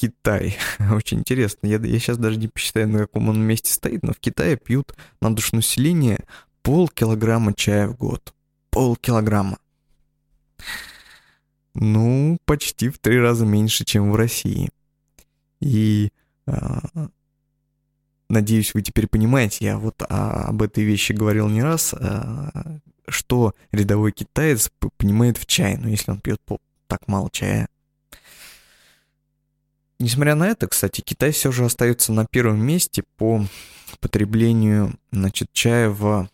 Китай. 0.00 0.56
Очень 0.92 1.18
интересно. 1.18 1.66
Я, 1.66 1.76
я 1.76 1.98
сейчас 1.98 2.16
даже 2.16 2.38
не 2.38 2.48
посчитаю, 2.48 2.88
на 2.88 3.00
каком 3.00 3.28
он 3.28 3.42
месте 3.42 3.70
стоит, 3.70 4.02
но 4.02 4.14
в 4.14 4.18
Китае 4.18 4.56
пьют 4.56 4.94
на 5.20 5.34
душу 5.34 5.56
населения 5.56 6.24
полкилограмма 6.62 7.52
чая 7.52 7.86
в 7.88 7.96
год. 7.96 8.32
Полкилограмма. 8.70 9.58
Ну, 11.74 12.38
почти 12.46 12.88
в 12.88 12.98
три 12.98 13.20
раза 13.20 13.44
меньше, 13.44 13.84
чем 13.84 14.10
в 14.10 14.16
России. 14.16 14.70
И 15.60 16.10
э, 16.46 16.52
надеюсь, 18.30 18.72
вы 18.72 18.80
теперь 18.80 19.06
понимаете, 19.06 19.66
я 19.66 19.78
вот 19.78 20.02
а, 20.08 20.44
об 20.48 20.62
этой 20.62 20.82
вещи 20.84 21.12
говорил 21.12 21.48
не 21.48 21.62
раз, 21.62 21.94
э, 21.94 22.78
что 23.06 23.54
рядовой 23.70 24.12
китаец 24.12 24.70
понимает 24.96 25.36
в 25.36 25.44
чай, 25.44 25.76
но 25.76 25.88
если 25.90 26.10
он 26.10 26.20
пьет 26.20 26.40
так 26.86 27.06
мало 27.06 27.28
чая, 27.30 27.68
Несмотря 30.00 30.34
на 30.34 30.48
это, 30.48 30.66
кстати, 30.66 31.02
Китай 31.02 31.30
все 31.30 31.52
же 31.52 31.66
остается 31.66 32.10
на 32.12 32.24
первом 32.24 32.64
месте 32.64 33.04
по 33.18 33.44
потреблению 34.00 34.98
значит, 35.12 35.48
чая 35.52 35.90
в, 35.90 36.26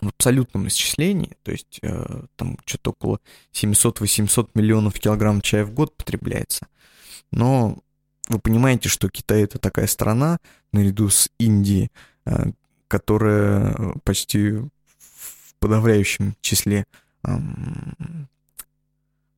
в 0.00 0.08
абсолютном 0.08 0.66
исчислении, 0.66 1.36
то 1.44 1.52
есть 1.52 1.78
э, 1.82 2.24
там 2.34 2.58
что-то 2.64 2.90
около 2.90 3.20
700-800 3.52 4.50
миллионов 4.54 4.94
килограмм 4.94 5.40
чая 5.40 5.64
в 5.64 5.70
год 5.70 5.96
потребляется. 5.96 6.66
Но 7.30 7.78
вы 8.28 8.40
понимаете, 8.40 8.88
что 8.88 9.08
Китай 9.08 9.44
это 9.44 9.60
такая 9.60 9.86
страна, 9.86 10.38
наряду 10.72 11.10
с 11.10 11.30
Индией, 11.38 11.92
э, 12.26 12.50
которая 12.88 13.94
почти 14.02 14.50
в 14.50 15.54
подавляющем 15.60 16.34
числе 16.40 16.86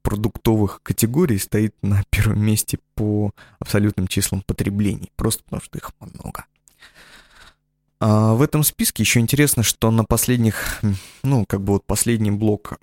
продуктовых 0.07 0.85
категорий 0.85 1.37
стоит 1.37 1.75
на 1.83 2.05
первом 2.11 2.41
месте 2.41 2.79
по 2.95 3.33
абсолютным 3.59 4.07
числам 4.07 4.41
потреблений, 4.47 5.11
просто 5.17 5.43
потому 5.43 5.61
что 5.61 5.79
их 5.79 5.91
много. 5.99 6.45
А 7.99 8.35
в 8.35 8.43
этом 8.43 8.63
списке 8.63 9.03
еще 9.03 9.19
интересно, 9.19 9.65
что 9.65 9.91
на 9.91 10.05
последних, 10.05 10.81
ну, 11.25 11.45
как 11.45 11.61
бы 11.61 11.73
вот 11.73 11.87
последний 11.87 12.31
блок 12.31 12.79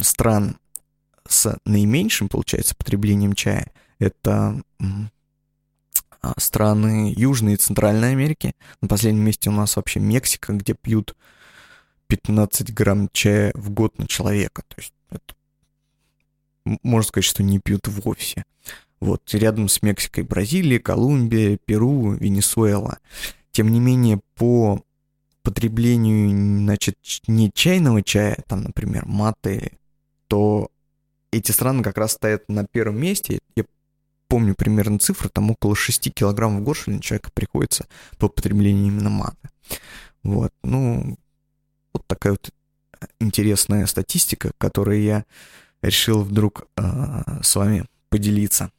стран 0.00 0.56
с 1.28 1.56
наименьшим, 1.64 2.28
получается, 2.28 2.74
потреблением 2.74 3.34
чая, 3.34 3.70
это 4.00 4.60
а, 6.20 6.32
страны 6.36 7.14
Южной 7.16 7.54
и 7.54 7.58
Центральной 7.58 8.10
Америки. 8.10 8.54
На 8.82 8.88
последнем 8.88 9.22
месте 9.22 9.50
у 9.50 9.52
нас 9.52 9.76
вообще 9.76 10.00
Мексика, 10.00 10.52
где 10.52 10.74
пьют 10.74 11.14
15 12.08 12.74
грамм 12.74 13.08
чая 13.12 13.52
в 13.54 13.70
год 13.70 14.00
на 14.00 14.08
человека. 14.08 14.64
То 14.66 14.78
есть 14.78 14.92
можно 16.82 17.06
сказать, 17.06 17.24
что 17.24 17.42
не 17.42 17.58
пьют 17.58 17.88
вовсе. 17.88 18.44
Вот, 19.00 19.22
рядом 19.32 19.68
с 19.68 19.82
Мексикой 19.82 20.24
Бразилия, 20.24 20.80
Колумбия, 20.80 21.58
Перу, 21.64 22.12
Венесуэла. 22.12 22.98
Тем 23.52 23.68
не 23.68 23.80
менее, 23.80 24.20
по 24.34 24.82
потреблению, 25.42 26.30
значит, 26.58 26.96
не 27.28 27.50
чайного 27.52 28.02
чая, 28.02 28.42
там, 28.48 28.62
например, 28.62 29.06
маты, 29.06 29.72
то 30.28 30.70
эти 31.30 31.52
страны 31.52 31.82
как 31.82 31.98
раз 31.98 32.12
стоят 32.12 32.48
на 32.48 32.66
первом 32.66 33.00
месте. 33.00 33.38
Я 33.54 33.64
помню 34.28 34.54
примерно 34.54 34.98
цифры, 34.98 35.28
там 35.28 35.50
около 35.50 35.76
6 35.76 36.12
килограмм 36.12 36.58
в 36.58 36.64
год, 36.64 36.76
человека 37.00 37.30
приходится 37.32 37.86
по 38.18 38.28
потреблению 38.28 38.88
именно 38.88 39.10
маты. 39.10 39.48
Вот, 40.22 40.52
ну, 40.64 41.16
вот 41.92 42.06
такая 42.06 42.32
вот 42.32 42.50
интересная 43.20 43.86
статистика, 43.86 44.50
которую 44.58 45.02
я 45.02 45.24
решил 45.86 46.22
вдруг 46.22 46.66
э, 46.76 46.82
с 47.42 47.54
вами 47.54 47.86
поделиться. 48.08 48.70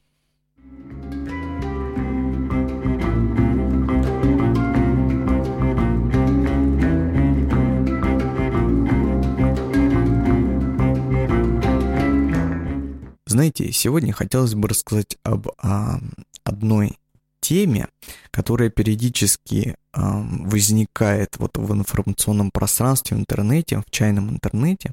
Знаете, 13.26 13.72
сегодня 13.72 14.12
хотелось 14.12 14.54
бы 14.54 14.68
рассказать 14.68 15.16
об 15.22 15.48
а, 15.58 16.00
одной 16.42 16.98
теме, 17.40 17.86
которая 18.30 18.68
периодически 18.68 19.68
э, 19.68 19.74
возникает 19.92 21.36
вот 21.38 21.56
в 21.56 21.72
информационном 21.72 22.50
пространстве, 22.50 23.16
в 23.16 23.20
интернете, 23.20 23.78
в 23.78 23.90
чайном 23.90 24.30
интернете, 24.30 24.92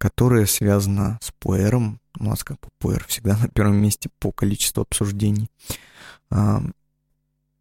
которая 0.00 0.46
связана 0.46 1.18
с 1.20 1.30
пуэром. 1.38 2.00
У 2.18 2.24
нас 2.24 2.42
как 2.42 2.58
бы 2.60 2.68
пуэр 2.78 3.04
всегда 3.04 3.36
на 3.36 3.48
первом 3.48 3.76
месте 3.76 4.08
по 4.18 4.32
количеству 4.32 4.80
обсуждений. 4.82 5.50
Э, 6.30 6.60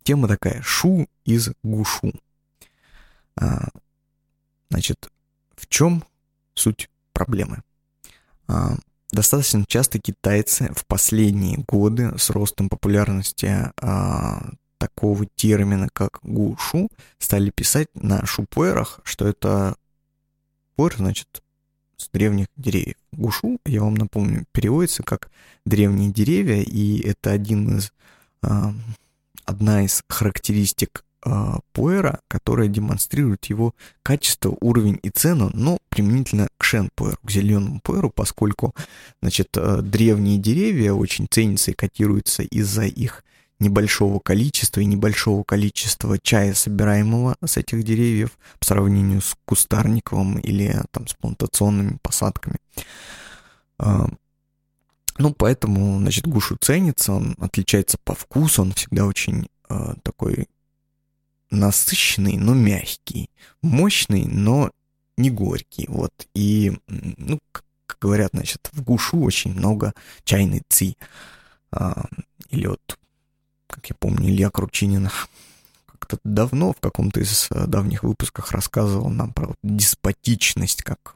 тема 0.04 0.30
такая 0.30 0.62
«Шу 0.62 1.10
из 1.26 1.50
гушу». 1.64 2.14
Э, 3.40 3.68
значит, 4.70 5.12
в 5.58 5.68
чем 5.68 6.06
суть 6.54 6.90
проблемы? 7.12 7.62
Э, 8.48 8.78
Достаточно 9.12 9.66
часто 9.68 10.00
китайцы 10.00 10.72
в 10.76 10.86
последние 10.86 11.58
годы 11.68 12.16
с 12.20 12.30
ростом 12.30 12.70
популярности 12.70 13.72
а, 13.82 14.52
такого 14.78 15.26
термина, 15.36 15.90
как 15.92 16.20
гушу, 16.22 16.90
стали 17.18 17.50
писать 17.50 17.88
на 17.96 18.24
шупуэрах, 18.28 19.00
что 19.04 19.28
это 19.28 19.76
пуэр, 20.76 20.98
значит, 20.98 21.42
с 22.00 22.10
древних 22.10 22.48
деревьев. 22.56 22.96
Гушу, 23.12 23.60
я 23.66 23.82
вам 23.82 23.96
напомню, 23.96 24.46
переводится 24.52 25.04
как 25.04 25.30
древние 25.66 26.12
деревья, 26.12 26.62
и 26.62 27.00
это 27.02 27.32
один 27.32 27.78
из, 27.78 27.92
а, 28.42 28.74
одна 29.46 29.84
из 29.84 30.04
характеристик 30.08 31.04
э, 31.26 31.54
пуэра, 31.74 32.20
которая 32.28 32.68
демонстрирует 32.68 33.46
его 33.46 33.74
качество, 34.04 34.56
уровень 34.62 35.00
и 35.04 35.10
цену, 35.10 35.50
но 35.54 35.78
применительно 35.90 36.48
к 36.58 36.64
шен-пуэру, 36.64 37.18
к 37.24 37.30
зеленому 37.30 37.82
пуэру, 37.84 38.10
поскольку, 38.10 38.74
значит, 39.22 39.50
э, 39.58 39.82
древние 39.82 40.38
деревья 40.38 40.94
очень 40.94 41.28
ценятся 41.30 41.72
и 41.72 41.74
котируются 41.74 42.44
из-за 42.44 42.84
их 42.86 43.24
небольшого 43.60 44.20
количества 44.20 44.82
и 44.82 44.86
небольшого 44.86 45.44
количества 45.44 46.18
чая, 46.20 46.54
собираемого 46.54 47.36
с 47.44 47.58
этих 47.58 47.84
деревьев 47.84 48.38
по 48.60 48.66
сравнению 48.66 49.22
с 49.22 49.36
кустарниковым 49.46 50.40
или 50.40 50.82
там 50.92 51.08
с 51.08 51.14
плантационными 51.14 51.98
посадками. 52.02 52.58
Э, 53.80 54.08
ну, 55.18 55.34
поэтому, 55.34 56.00
значит, 56.00 56.28
гушу 56.28 56.58
ценится, 56.60 57.14
он 57.14 57.36
отличается 57.40 57.98
по 58.04 58.16
вкусу, 58.16 58.62
он 58.62 58.72
всегда 58.74 59.06
очень 59.06 59.50
э, 59.70 59.94
такой 60.04 60.48
насыщенный, 61.52 62.38
но 62.38 62.54
мягкий, 62.54 63.30
мощный, 63.62 64.26
но 64.26 64.72
не 65.18 65.30
горький, 65.30 65.86
вот, 65.90 66.14
и, 66.34 66.78
ну, 66.88 67.40
как 67.52 67.66
говорят, 68.00 68.32
значит, 68.34 68.70
в 68.72 68.84
гушу 68.84 69.22
очень 69.22 69.54
много 69.54 69.94
чайной 70.24 70.62
ци, 70.70 70.96
а, 71.72 72.06
или 72.50 72.68
вот, 72.68 72.99
как 73.70 73.90
я 73.90 73.96
помню, 73.98 74.30
Илья 74.30 74.50
Кручинин 74.50 75.10
как-то 75.86 76.18
давно 76.24 76.74
в 76.74 76.80
каком-то 76.80 77.20
из 77.20 77.48
э, 77.52 77.68
давних 77.68 78.04
выпусках 78.04 78.52
рассказывал 78.52 79.10
нам 79.10 79.34
про 79.34 79.54
деспотичность, 79.64 80.84
как 80.84 81.16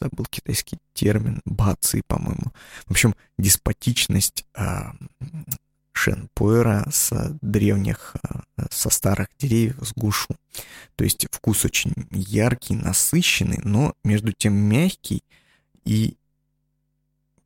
забыл 0.00 0.26
китайский 0.26 0.78
термин, 0.94 1.40
бацы, 1.44 2.02
по-моему. 2.06 2.52
В 2.86 2.90
общем, 2.90 3.14
деспотичность 3.38 4.44
а, 4.54 4.94
шенпуэра 5.92 6.86
с 6.90 7.36
древних, 7.40 8.14
э, 8.22 8.66
со 8.70 8.90
старых 8.90 9.28
деревьев, 9.38 9.76
с 9.80 9.92
гушу. 9.94 10.36
То 10.94 11.04
есть 11.04 11.26
вкус 11.30 11.64
очень 11.64 11.94
яркий, 12.10 12.74
насыщенный, 12.74 13.60
но 13.64 13.94
между 14.04 14.32
тем 14.32 14.54
мягкий 14.54 15.22
и 15.84 16.16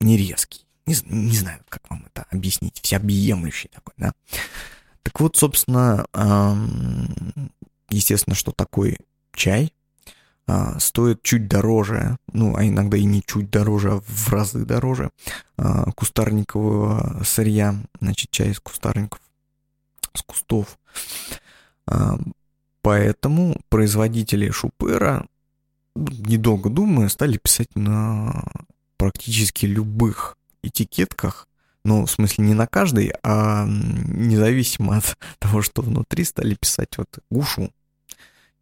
не 0.01 0.17
резкий. 0.17 0.67
Не, 0.91 1.29
не 1.29 1.37
знаю, 1.37 1.61
как 1.69 1.89
вам 1.89 2.05
это 2.07 2.27
объяснить, 2.31 2.81
всеобъемлющий 2.83 3.69
такой, 3.69 3.95
да. 3.97 4.13
Так 5.03 5.21
вот, 5.21 5.37
собственно, 5.37 6.07
естественно, 7.89 8.35
что 8.35 8.53
такой 8.53 8.99
чай, 9.33 9.73
а, 10.47 10.81
стоит 10.81 11.23
чуть 11.23 11.47
дороже, 11.47 12.17
ну, 12.33 12.57
а 12.57 12.67
иногда 12.67 12.97
и 12.97 13.05
не 13.05 13.23
чуть 13.23 13.51
дороже, 13.51 13.93
а 13.93 14.01
в 14.01 14.29
разы 14.33 14.65
дороже 14.65 15.11
а, 15.57 15.93
кустарникового 15.93 17.23
сырья, 17.23 17.77
значит, 18.01 18.33
чай 18.33 18.51
из 18.51 18.59
кустарников, 18.59 19.21
с 20.13 20.23
кустов. 20.23 20.77
А, 21.87 22.19
поэтому 22.83 23.61
производители 23.69 24.51
шупера, 24.51 25.25
недолго 25.95 26.69
думая, 26.69 27.09
стали 27.09 27.37
писать 27.37 27.77
на 27.77 28.45
практически 28.97 29.67
любых 29.67 30.37
этикетках, 30.63 31.49
ну, 31.85 32.05
в 32.07 32.11
смысле, 32.11 32.45
не 32.45 32.55
на 32.55 32.67
каждой, 32.67 33.13
а 33.23 33.67
независимо 33.67 34.99
от 34.99 35.17
того, 35.39 35.63
что 35.63 35.83
внутри, 35.83 36.25
стали 36.25 36.55
писать 36.55 36.97
вот 36.99 37.19
гушу. 37.31 37.73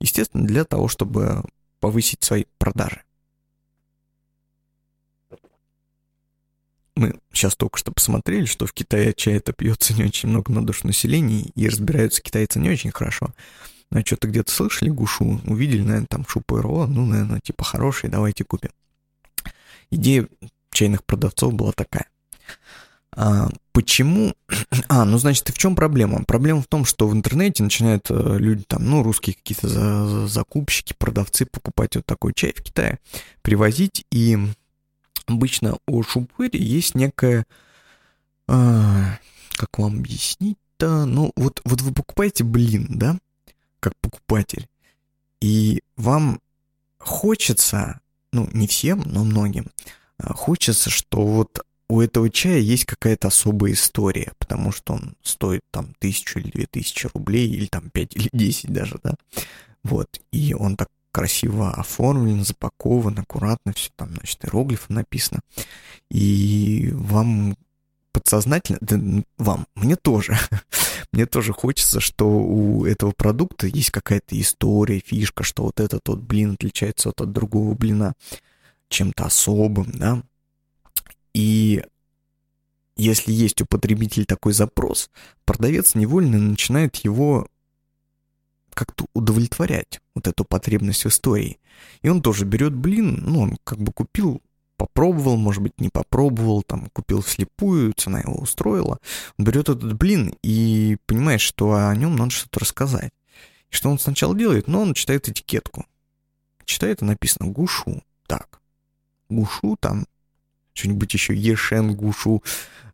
Естественно, 0.00 0.46
для 0.46 0.64
того, 0.64 0.88
чтобы 0.88 1.42
повысить 1.80 2.22
свои 2.22 2.44
продажи. 2.58 3.02
Мы 6.94 7.20
сейчас 7.32 7.54
только 7.54 7.78
что 7.78 7.92
посмотрели, 7.92 8.44
что 8.44 8.66
в 8.66 8.72
Китае 8.72 9.14
чай 9.14 9.34
это 9.34 9.52
пьется 9.52 9.94
не 9.94 10.04
очень 10.04 10.28
много 10.28 10.52
на 10.52 10.66
душу 10.66 10.86
населения, 10.86 11.42
и 11.54 11.68
разбираются 11.68 12.20
китайцы 12.20 12.58
не 12.58 12.70
очень 12.70 12.90
хорошо. 12.90 13.32
А 13.90 14.00
что-то 14.00 14.28
где-то 14.28 14.50
слышали 14.50 14.90
гушу, 14.90 15.40
увидели, 15.46 15.82
наверное, 15.82 16.08
там 16.08 16.26
шупыро, 16.26 16.86
ну, 16.86 17.06
наверное, 17.06 17.40
типа 17.40 17.64
хороший, 17.64 18.10
давайте 18.10 18.44
купим. 18.44 18.70
Идея 19.90 20.28
чайных 20.70 21.04
продавцов 21.04 21.54
была 21.54 21.72
такая. 21.72 22.06
А, 23.12 23.48
почему? 23.72 24.34
А, 24.88 25.04
ну, 25.04 25.18
значит, 25.18 25.50
и 25.50 25.52
в 25.52 25.58
чем 25.58 25.74
проблема? 25.74 26.24
Проблема 26.24 26.62
в 26.62 26.66
том, 26.66 26.84
что 26.84 27.08
в 27.08 27.12
интернете 27.12 27.62
начинают 27.62 28.06
э, 28.10 28.36
люди 28.38 28.64
там, 28.66 28.88
ну, 28.88 29.02
русские 29.02 29.34
какие-то 29.34 29.68
за, 29.68 30.26
закупщики, 30.26 30.94
продавцы 30.96 31.44
покупать 31.44 31.96
вот 31.96 32.06
такой 32.06 32.32
чай 32.32 32.54
в 32.56 32.62
Китае, 32.62 32.98
привозить, 33.42 34.06
и 34.10 34.38
обычно 35.26 35.78
у 35.86 36.02
шупыри 36.02 36.58
есть 36.58 36.94
некая, 36.94 37.44
а, 38.46 39.18
как 39.56 39.78
вам 39.78 39.98
объяснить-то, 39.98 41.04
ну, 41.04 41.32
вот, 41.36 41.60
вот 41.64 41.82
вы 41.82 41.92
покупаете 41.92 42.44
блин, 42.44 42.86
да, 42.90 43.18
как 43.80 43.94
покупатель, 44.00 44.68
и 45.40 45.82
вам 45.96 46.40
хочется, 46.98 48.00
ну, 48.32 48.48
не 48.52 48.66
всем, 48.66 49.02
но 49.04 49.24
многим, 49.24 49.66
хочется, 50.22 50.90
что 50.90 51.24
вот 51.24 51.60
у 51.88 52.00
этого 52.00 52.28
чая 52.28 52.58
есть 52.58 52.84
какая-то 52.84 53.28
особая 53.28 53.72
история, 53.72 54.32
потому 54.38 54.72
что 54.72 54.94
он 54.94 55.14
стоит 55.22 55.62
там 55.70 55.94
тысячу 55.98 56.38
или 56.38 56.50
две 56.50 56.66
тысячи 56.66 57.08
рублей, 57.14 57.48
или 57.48 57.66
там 57.66 57.90
пять 57.90 58.14
или 58.14 58.28
десять 58.32 58.72
даже, 58.72 58.98
да. 59.02 59.14
Вот, 59.84 60.08
и 60.32 60.54
он 60.54 60.76
так 60.76 60.88
красиво 61.10 61.72
оформлен, 61.72 62.44
запакован, 62.44 63.18
аккуратно, 63.18 63.72
все 63.72 63.90
там, 63.96 64.10
значит, 64.10 64.44
иероглифом 64.44 64.96
написано. 64.96 65.40
И 66.10 66.90
вам 66.92 67.56
подсознательно, 68.12 68.78
да 68.80 69.00
вам, 69.38 69.66
мне 69.74 69.96
тоже, 69.96 70.36
мне 71.12 71.24
тоже 71.24 71.52
хочется, 71.52 72.00
что 72.00 72.26
у 72.28 72.84
этого 72.84 73.12
продукта 73.12 73.66
есть 73.66 73.90
какая-то 73.90 74.38
история, 74.38 75.00
фишка, 75.04 75.42
что 75.42 75.64
вот 75.64 75.80
этот 75.80 76.06
вот 76.06 76.20
блин 76.20 76.52
отличается 76.52 77.10
от 77.10 77.32
другого 77.32 77.74
блина 77.74 78.14
чем-то 78.88 79.26
особым, 79.26 79.90
да, 79.92 80.22
и 81.34 81.84
если 82.96 83.32
есть 83.32 83.62
у 83.62 83.66
потребителя 83.66 84.24
такой 84.24 84.52
запрос, 84.52 85.08
продавец 85.44 85.94
невольно 85.94 86.38
начинает 86.38 86.96
его 86.96 87.46
как-то 88.74 89.06
удовлетворять, 89.14 90.00
вот 90.14 90.26
эту 90.26 90.44
потребность 90.44 91.04
в 91.04 91.08
истории. 91.08 91.58
И 92.02 92.08
он 92.08 92.22
тоже 92.22 92.44
берет 92.44 92.74
блин, 92.74 93.22
ну, 93.24 93.40
он 93.42 93.58
как 93.64 93.78
бы 93.78 93.92
купил, 93.92 94.42
попробовал, 94.76 95.36
может 95.36 95.62
быть, 95.62 95.80
не 95.80 95.90
попробовал, 95.90 96.62
там, 96.62 96.88
купил 96.92 97.22
вслепую, 97.22 97.92
цена 97.92 98.20
его 98.20 98.34
устроила. 98.34 98.98
Он 99.38 99.44
берет 99.44 99.68
этот 99.68 99.92
блин 99.94 100.34
и 100.42 100.96
понимает, 101.06 101.40
что 101.40 101.88
о 101.88 101.94
нем 101.94 102.16
надо 102.16 102.30
что-то 102.30 102.60
рассказать. 102.60 103.12
И 103.70 103.74
что 103.74 103.90
он 103.90 103.98
сначала 103.98 104.34
делает? 104.36 104.66
Ну, 104.66 104.80
он 104.80 104.94
читает 104.94 105.28
этикетку. 105.28 105.86
Читает, 106.64 107.02
и 107.02 107.04
написано 107.04 107.50
«Гушу». 107.50 108.02
Так, 108.26 108.57
Гушу 109.28 109.76
там 109.80 110.06
что-нибудь 110.72 111.12
еще 111.12 111.34
Ешен 111.34 111.94
Гушу 111.94 112.42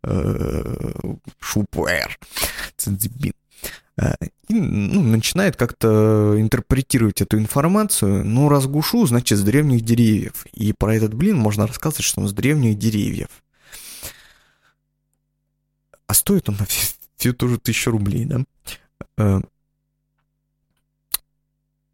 э, 0.03 0.93
Шупуэр 1.39 2.17
Цзибин. 2.77 3.33
Э, 3.97 4.15
и 4.47 4.53
ну, 4.53 5.01
начинает 5.01 5.55
как-то 5.55 6.35
интерпретировать 6.37 7.21
эту 7.21 7.37
информацию. 7.37 8.25
Ну, 8.25 8.49
раз 8.49 8.67
гушу, 8.67 9.05
значит, 9.05 9.37
с 9.37 9.43
древних 9.43 9.81
деревьев. 9.81 10.45
И 10.53 10.73
про 10.73 10.95
этот 10.95 11.13
блин 11.13 11.37
можно 11.37 11.67
рассказывать, 11.67 12.05
что 12.05 12.21
он 12.21 12.27
с 12.27 12.33
древних 12.33 12.77
деревьев. 12.77 13.29
А 16.07 16.13
стоит 16.13 16.49
он 16.49 16.57
на 16.59 16.65
всю, 16.65 16.87
всю 17.17 17.33
ту 17.33 17.47
же 17.47 17.57
тысячу 17.57 17.91
рублей, 17.91 18.25
да? 18.25 18.43
Э, 19.17 19.41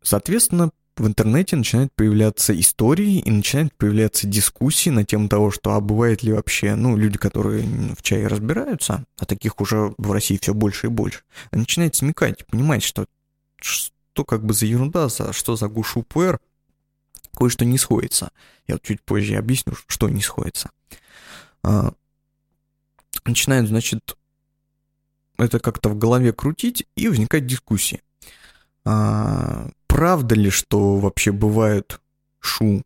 соответственно, 0.01 0.71
в 0.97 1.07
интернете 1.07 1.55
начинают 1.55 1.93
появляться 1.93 2.57
истории 2.59 3.19
и 3.19 3.31
начинают 3.31 3.73
появляться 3.75 4.27
дискуссии 4.27 4.89
на 4.89 5.05
тему 5.05 5.29
того, 5.29 5.51
что 5.51 5.73
а 5.73 5.79
бывает 5.79 6.23
ли 6.23 6.33
вообще, 6.33 6.75
ну, 6.75 6.97
люди, 6.97 7.17
которые 7.17 7.63
в 7.95 8.01
чае 8.01 8.27
разбираются, 8.27 9.05
а 9.17 9.25
таких 9.25 9.61
уже 9.61 9.93
в 9.97 10.11
России 10.11 10.37
все 10.41 10.53
больше 10.53 10.87
и 10.87 10.89
больше, 10.89 11.21
начинают 11.51 11.95
смекать, 11.95 12.45
понимать, 12.47 12.83
что 12.83 13.05
что 13.61 14.25
как 14.25 14.43
бы 14.43 14.53
за 14.53 14.65
ерунда, 14.65 15.07
за, 15.07 15.33
что 15.33 15.55
за 15.55 15.67
гушу 15.67 16.03
пуэр, 16.03 16.39
кое-что 17.33 17.63
не 17.63 17.77
сходится. 17.77 18.31
Я 18.67 18.75
вот 18.75 18.83
чуть 18.83 19.01
позже 19.01 19.35
объясню, 19.35 19.73
что 19.87 20.09
не 20.09 20.21
сходится. 20.21 20.71
А, 21.63 21.93
начинают, 23.25 23.69
значит, 23.69 24.17
это 25.37 25.59
как-то 25.59 25.89
в 25.89 25.97
голове 25.97 26.33
крутить, 26.33 26.87
и 26.95 27.07
возникает 27.07 27.45
дискуссия. 27.45 28.01
Правда 29.91 30.35
ли, 30.35 30.49
что 30.49 30.95
вообще 30.95 31.33
бывают 31.33 31.99
шу 32.39 32.81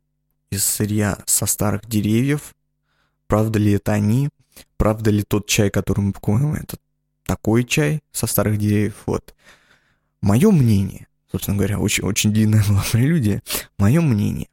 из 0.49 0.63
сырья 0.63 1.19
со 1.27 1.45
старых 1.45 1.85
деревьев? 1.85 2.55
Правда 3.27 3.59
ли 3.59 3.73
это 3.73 3.93
они? 3.93 4.29
Правда 4.75 5.11
ли 5.11 5.21
тот 5.21 5.47
чай, 5.47 5.69
который 5.69 6.01
мы 6.01 6.13
покупаем, 6.13 6.55
это 6.55 6.77
такой 7.23 7.63
чай 7.63 8.01
со 8.11 8.25
старых 8.25 8.57
деревьев? 8.57 8.95
Вот. 9.05 9.35
Мое 10.21 10.49
мнение, 10.49 11.05
собственно 11.31 11.57
говоря, 11.57 11.77
очень, 11.77 12.03
очень 12.03 12.33
длинная 12.33 12.65
была 12.67 12.83
прелюдия, 12.91 13.43
мое 13.77 14.01
мнение, 14.01 14.47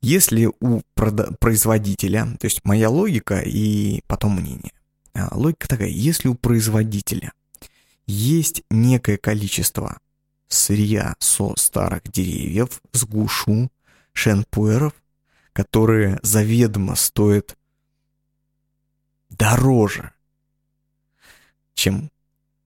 если 0.00 0.48
у 0.60 0.82
производителя, 0.94 2.28
то 2.38 2.44
есть 2.44 2.64
моя 2.64 2.90
логика 2.90 3.40
и 3.40 4.02
потом 4.06 4.36
мнение, 4.36 4.70
а, 5.14 5.36
логика 5.36 5.66
такая, 5.66 5.88
если 5.88 6.28
у 6.28 6.36
производителя 6.36 7.32
есть 8.06 8.62
некое 8.70 9.16
количество 9.16 9.98
сырья 10.48 11.14
со 11.18 11.54
старых 11.56 12.02
деревьев, 12.04 12.80
с 12.92 13.04
гушу, 13.04 13.70
шенпуэров, 14.12 14.92
которые 15.52 16.18
заведомо 16.22 16.94
стоят 16.96 17.56
дороже, 19.30 20.12
чем 21.74 22.10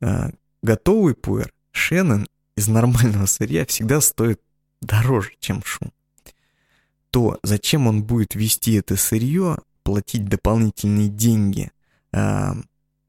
э, 0.01 0.31
готовый 0.63 1.15
пуэр, 1.15 1.53
шеннон 1.73 2.27
из 2.57 2.69
нормального 2.69 3.27
сырья 3.27 3.67
всегда 3.67 4.01
стоит 4.01 4.41
дороже, 4.81 5.33
чем 5.41 5.63
шу, 5.63 5.93
то 7.11 7.39
зачем 7.43 7.87
он 7.87 8.03
будет 8.03 8.35
вести 8.35 8.75
это 8.75 8.97
сырье, 8.97 9.59
платить 9.83 10.27
дополнительные 10.27 11.09
деньги 11.09 11.71
э, 12.13 12.53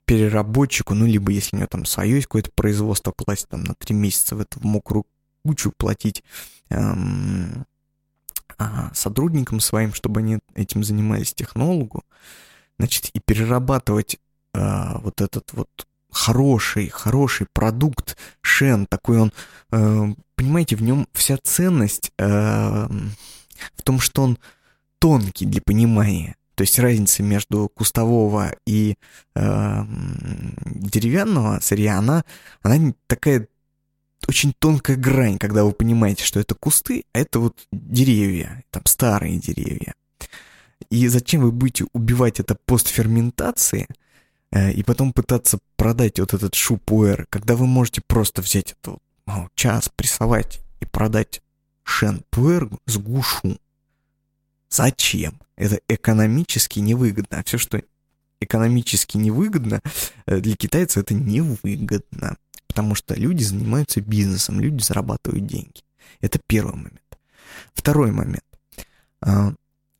переработчику, 0.06 0.94
ну, 0.94 1.06
либо 1.06 1.32
если 1.32 1.56
у 1.56 1.60
него 1.60 1.68
там 1.68 1.86
свое 1.86 2.16
есть 2.16 2.28
какое-то 2.28 2.52
производство, 2.56 3.12
класть 3.12 3.48
там 3.48 3.64
на 3.64 3.74
три 3.76 3.96
месяца 3.96 4.36
в 4.36 4.42
эту 4.42 4.60
в 4.60 4.64
мокрую 4.66 5.06
кучу, 5.44 5.72
платить 5.76 6.24
эм, 6.70 7.66
а, 8.58 8.92
сотрудникам 8.94 9.60
своим, 9.60 9.94
чтобы 9.94 10.20
они 10.22 10.40
этим 10.56 10.84
занимались, 10.84 11.34
технологу, 11.34 12.04
значит, 12.78 13.10
и 13.14 13.20
перерабатывать 13.20 14.18
э, 14.54 14.98
вот 15.00 15.22
этот 15.22 15.52
вот 15.54 15.70
хороший, 16.12 16.90
хороший 16.90 17.48
продукт, 17.54 18.18
Шен, 18.42 18.86
такой 18.86 19.20
он, 19.20 19.34
э, 19.72 20.14
понимаете, 20.36 20.76
в 20.76 20.82
нем 20.82 21.08
вся 21.14 21.38
ценность 21.42 22.12
э, 22.18 22.26
в 23.76 23.82
том, 23.84 24.00
что 24.00 24.24
он 24.24 24.38
тонкий 25.00 25.46
для 25.46 25.62
понимания. 25.62 26.36
То 26.56 26.62
есть 26.62 26.78
разница 26.80 27.24
между 27.24 27.70
кустового 27.70 28.56
и 28.66 28.96
э, 29.36 29.84
деревянного 30.66 31.60
сырья, 31.62 31.98
она, 31.98 32.24
она 32.62 32.94
такая 33.08 33.48
очень 34.28 34.54
тонкая 34.58 34.96
грань, 34.98 35.38
когда 35.38 35.64
вы 35.64 35.72
понимаете, 35.72 36.24
что 36.24 36.40
это 36.40 36.56
кусты, 36.56 37.06
а 37.14 37.20
это 37.20 37.40
вот 37.40 37.68
деревья, 37.72 38.64
там 38.70 38.84
старые 38.86 39.38
деревья. 39.38 39.94
И 40.90 41.08
зачем 41.08 41.42
вы 41.42 41.52
будете 41.52 41.86
убивать 41.94 42.40
это 42.40 42.56
постферментации 42.66 43.88
э, 44.52 44.72
и 44.74 44.84
потом 44.84 45.14
пытаться 45.14 45.60
продать 45.76 46.20
вот 46.20 46.34
этот 46.34 46.56
шупуэр, 46.56 47.28
когда 47.30 47.56
вы 47.56 47.68
можете 47.68 48.02
просто 48.06 48.42
взять 48.42 48.74
это 48.74 48.98
ну, 49.26 49.50
час, 49.56 49.90
прессовать 49.96 50.62
и 50.82 50.86
продать 50.86 51.42
шен-пуэр 51.84 52.70
с 52.86 52.98
гушу. 52.98 53.58
Зачем? 54.74 55.40
Это 55.56 55.80
экономически 55.88 56.80
невыгодно. 56.80 57.40
А 57.40 57.44
все, 57.44 57.60
что 57.60 57.84
экономически 58.40 59.18
невыгодно, 59.18 59.82
э, 60.26 60.40
для 60.40 60.56
китайца 60.56 61.02
это 61.02 61.14
невыгодно. 61.14 62.38
Потому 62.68 62.96
что 62.96 63.14
люди 63.14 63.44
занимаются 63.44 64.02
бизнесом, 64.02 64.60
люди 64.60 64.82
зарабатывают 64.82 65.46
деньги. 65.46 65.84
Это 66.22 66.40
первый 66.48 66.76
момент. 66.76 67.20
Второй 67.76 68.12
момент. 68.12 68.44
А, 69.22 69.54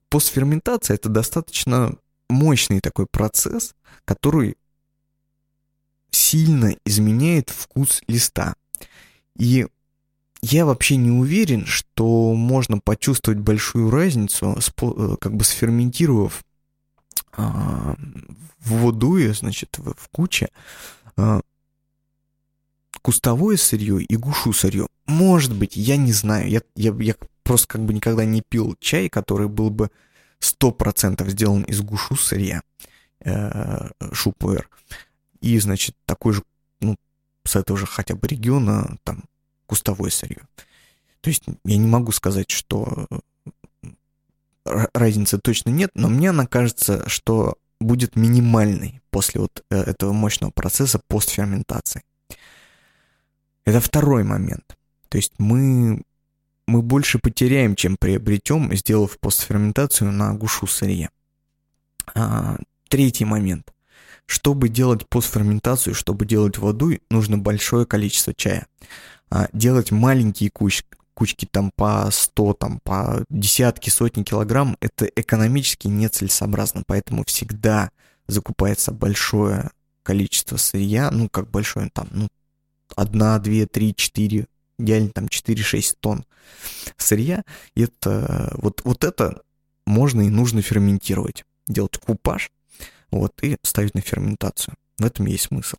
постферментация– 0.10 0.96
это 0.96 1.08
достаточно 1.08 1.96
мощный 2.28 2.80
такой 2.80 3.06
процесс, 3.06 3.76
который 4.06 4.58
сильно 6.10 6.76
изменяет 6.84 7.52
вкус 7.52 8.02
листа. 8.08 8.56
И 9.38 9.68
я 10.44 10.66
вообще 10.66 10.98
не 10.98 11.10
уверен, 11.10 11.66
что 11.66 12.34
можно 12.34 12.78
почувствовать 12.78 13.40
большую 13.40 13.90
разницу, 13.90 14.58
э, 14.58 15.16
как 15.22 15.36
бы 15.36 15.46
сферментировав 15.46 16.44
а, 17.32 17.96
в 18.60 18.72
водуе, 18.74 19.34
значит, 19.34 19.78
в, 19.78 19.94
в 19.94 20.10
куче 20.10 20.50
а, 21.16 21.40
кустовое 23.02 23.56
сырье 23.56 24.04
и 24.04 24.16
гушу 24.18 24.52
сырье. 24.52 24.88
Может 25.06 25.56
быть, 25.56 25.78
я 25.78 25.96
не 25.96 26.12
знаю. 26.12 26.50
Я, 26.50 26.62
я, 26.76 26.94
я 27.00 27.16
просто 27.44 27.68
как 27.70 27.86
бы 27.86 27.94
никогда 27.94 28.26
не 28.26 28.42
пил 28.42 28.76
чай, 28.82 29.08
который 29.08 29.48
был 29.48 29.70
бы 29.70 29.92
100% 30.42 31.26
сделан 31.30 31.64
из 31.64 31.80
гушу 31.80 32.18
сырья, 32.18 32.64
э, 33.22 33.92
шупуэр. 34.12 34.70
И, 35.40 35.58
значит, 35.60 35.96
такой 36.06 36.34
же, 36.34 36.44
ну, 36.82 36.98
с 37.46 37.56
этого 37.56 37.80
же 37.80 37.86
хотя 37.86 38.16
бы 38.16 38.28
региона, 38.28 38.98
там, 39.06 39.24
кустовое 39.66 40.10
сырье. 40.10 40.48
То 41.22 41.30
есть 41.30 41.44
я 41.66 41.78
не 41.78 41.88
могу 41.88 42.12
сказать, 42.12 42.50
что 42.50 43.08
разницы 44.66 45.40
точно 45.40 45.70
нет, 45.70 45.92
но 45.94 46.10
мне 46.10 46.30
она 46.30 46.46
кажется, 46.46 47.08
что 47.08 47.58
будет 47.80 48.16
минимальной 48.16 49.02
после 49.10 49.42
вот 49.42 49.64
э, 49.70 49.76
этого 49.76 50.14
мощного 50.14 50.52
процесса 50.52 51.02
постферментации. 51.08 52.04
Это 53.66 53.80
второй 53.80 54.24
момент. 54.24 54.78
То 55.10 55.18
есть 55.18 55.34
мы, 55.38 56.04
мы 56.68 56.82
больше 56.82 57.20
потеряем, 57.20 57.76
чем 57.76 57.98
приобретем, 57.98 58.74
сделав 58.76 59.20
постферментацию 59.20 60.12
на 60.12 60.34
гушу 60.34 60.66
сырья. 60.68 61.10
А, 62.16 62.58
третий 62.90 63.26
момент. 63.26 63.74
Чтобы 64.26 64.70
делать 64.70 65.08
постферментацию, 65.08 65.94
чтобы 65.94 66.26
делать 66.26 66.58
воду, 66.58 66.94
нужно 67.10 67.38
большое 67.38 67.86
количество 67.86 68.34
чая. 68.34 68.68
А, 69.36 69.50
делать 69.52 69.90
маленькие 69.90 70.52
куч, 70.52 70.84
кучки 71.16 71.48
там 71.50 71.72
по 71.76 72.08
100, 72.12 72.54
там 72.54 72.80
по 72.84 73.26
десятки, 73.30 73.90
сотни 73.90 74.22
килограмм, 74.22 74.78
это 74.80 75.06
экономически 75.06 75.88
нецелесообразно, 75.88 76.84
поэтому 76.86 77.26
всегда 77.26 77.90
закупается 78.28 78.92
большое 78.92 79.72
количество 80.04 80.58
сырья, 80.58 81.10
ну 81.10 81.30
как 81.30 81.50
большое, 81.50 81.90
там, 81.92 82.10
ну, 82.12 82.28
1, 82.96 83.12
2, 83.20 83.42
3, 83.42 83.96
4, 83.96 84.46
идеально 84.78 85.10
там 85.10 85.26
4-6 85.26 85.96
тонн 86.00 86.26
сырья, 86.98 87.42
это, 87.76 88.54
вот, 88.62 88.82
вот 88.84 89.04
это 89.04 89.42
можно 89.88 90.22
и 90.22 90.30
нужно 90.30 90.62
ферментировать, 90.62 91.44
делать 91.66 91.98
купаж, 91.98 92.52
вот, 93.10 93.32
и 93.42 93.58
ставить 93.64 93.96
на 93.96 94.02
ферментацию. 94.02 94.76
В 95.00 95.06
этом 95.06 95.26
есть 95.26 95.46
смысл 95.46 95.78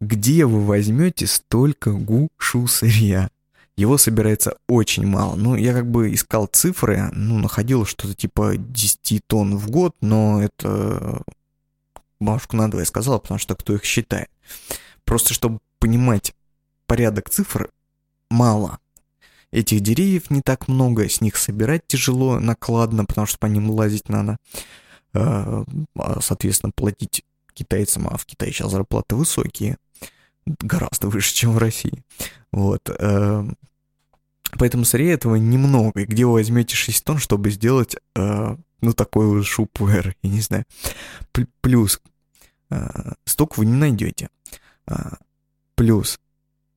где 0.00 0.46
вы 0.46 0.64
возьмете 0.64 1.26
столько 1.26 1.92
гушу 1.92 2.66
сырья? 2.66 3.30
Его 3.76 3.96
собирается 3.96 4.56
очень 4.68 5.06
мало. 5.06 5.36
Ну, 5.36 5.54
я 5.54 5.72
как 5.72 5.88
бы 5.88 6.12
искал 6.12 6.46
цифры, 6.46 7.10
ну, 7.12 7.38
находил 7.38 7.84
что-то 7.84 8.14
типа 8.14 8.56
10 8.56 9.20
тонн 9.26 9.56
в 9.56 9.70
год, 9.70 9.94
но 10.00 10.42
это 10.42 11.22
бабушку 12.18 12.56
надо 12.56 12.78
я 12.78 12.84
сказала, 12.84 13.18
потому 13.18 13.38
что 13.38 13.54
кто 13.54 13.74
их 13.74 13.84
считает. 13.84 14.28
Просто 15.04 15.32
чтобы 15.32 15.60
понимать 15.78 16.34
порядок 16.86 17.30
цифр, 17.30 17.70
мало. 18.30 18.78
Этих 19.52 19.80
деревьев 19.80 20.30
не 20.30 20.42
так 20.42 20.68
много, 20.68 21.08
с 21.08 21.20
них 21.20 21.36
собирать 21.36 21.86
тяжело, 21.86 22.38
накладно, 22.40 23.04
потому 23.04 23.26
что 23.26 23.38
по 23.38 23.46
ним 23.46 23.70
лазить 23.70 24.08
надо. 24.08 24.36
Э, 25.14 25.64
а, 25.96 26.20
соответственно, 26.20 26.72
платить 26.74 27.24
китайцам, 27.54 28.08
а 28.08 28.16
в 28.16 28.26
Китае 28.26 28.52
сейчас 28.52 28.70
зарплаты 28.70 29.16
высокие 29.16 29.78
гораздо 30.60 31.08
выше, 31.08 31.34
чем 31.34 31.52
в 31.52 31.58
России. 31.58 32.02
Вот. 32.52 32.88
Эм, 32.98 33.56
поэтому 34.58 34.84
сырья 34.84 35.14
этого 35.14 35.36
немного. 35.36 36.00
И 36.00 36.06
где 36.06 36.24
вы 36.26 36.32
возьмете 36.34 36.76
6 36.76 37.04
тонн, 37.04 37.18
чтобы 37.18 37.50
сделать, 37.50 37.96
э, 38.16 38.56
ну, 38.80 38.92
такой 38.92 39.26
вот 39.26 39.46
шупуэр, 39.46 40.14
я 40.22 40.30
не 40.30 40.40
знаю. 40.40 40.64
Плюс, 41.60 42.00
э, 42.70 43.12
столько 43.24 43.58
вы 43.58 43.66
не 43.66 43.74
найдете. 43.74 44.28
Э, 44.86 45.10
плюс, 45.74 46.18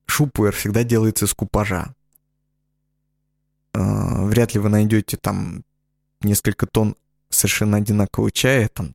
шупуэр 0.06 0.54
всегда 0.54 0.84
делается 0.84 1.24
из 1.26 1.34
купажа. 1.34 1.94
э, 3.74 4.26
вряд 4.26 4.54
ли 4.54 4.60
вы 4.60 4.68
найдете 4.68 5.16
там 5.16 5.64
несколько 6.20 6.66
тонн 6.66 6.96
совершенно 7.30 7.78
одинакового 7.78 8.30
чая, 8.30 8.68
там 8.68 8.94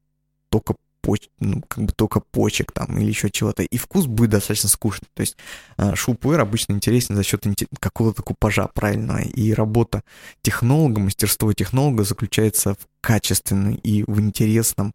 только 0.49 0.75
поч, 1.07 1.29
ну, 1.39 1.63
как 1.69 1.85
бы 1.85 1.93
только 1.93 2.19
почек 2.19 2.73
там 2.73 2.97
или 2.97 3.07
еще 3.07 3.29
чего-то. 3.29 3.63
И 3.63 3.77
вкус 3.77 4.07
будет 4.07 4.31
достаточно 4.31 4.67
скучный. 4.67 5.07
То 5.13 5.21
есть 5.21 5.37
э, 5.77 5.95
шупуэр 5.95 6.41
обычно 6.41 6.73
интересен 6.73 7.15
за 7.15 7.23
счет 7.23 7.45
какого-то 7.79 8.23
купажа 8.23 8.67
правильного. 8.67 9.19
И 9.19 9.53
работа 9.53 10.03
технолога, 10.41 10.99
мастерство 10.99 11.53
технолога 11.53 12.03
заключается 12.03 12.73
в 12.73 12.87
качественном 12.99 13.75
и 13.75 14.03
в 14.05 14.19
интересном 14.19 14.93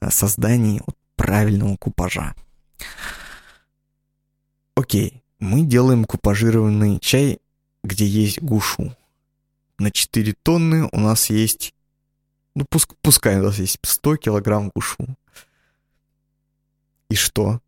э, 0.00 0.10
создании 0.10 0.82
правильного 1.14 1.76
купажа. 1.76 2.34
Окей, 4.74 5.22
мы 5.38 5.62
делаем 5.62 6.04
купажированный 6.04 6.98
чай, 6.98 7.38
где 7.84 8.06
есть 8.06 8.42
гушу. 8.42 8.92
На 9.78 9.92
4 9.92 10.34
тонны 10.42 10.88
у 10.90 10.98
нас 10.98 11.30
есть, 11.30 11.74
ну 12.54 12.64
пуск, 12.68 12.94
пускай 13.02 13.38
у 13.38 13.42
нас 13.42 13.58
есть 13.58 13.78
100 13.82 14.16
килограмм 14.16 14.70
гушу. 14.74 15.16
И 17.10 17.14
что? 17.14 17.60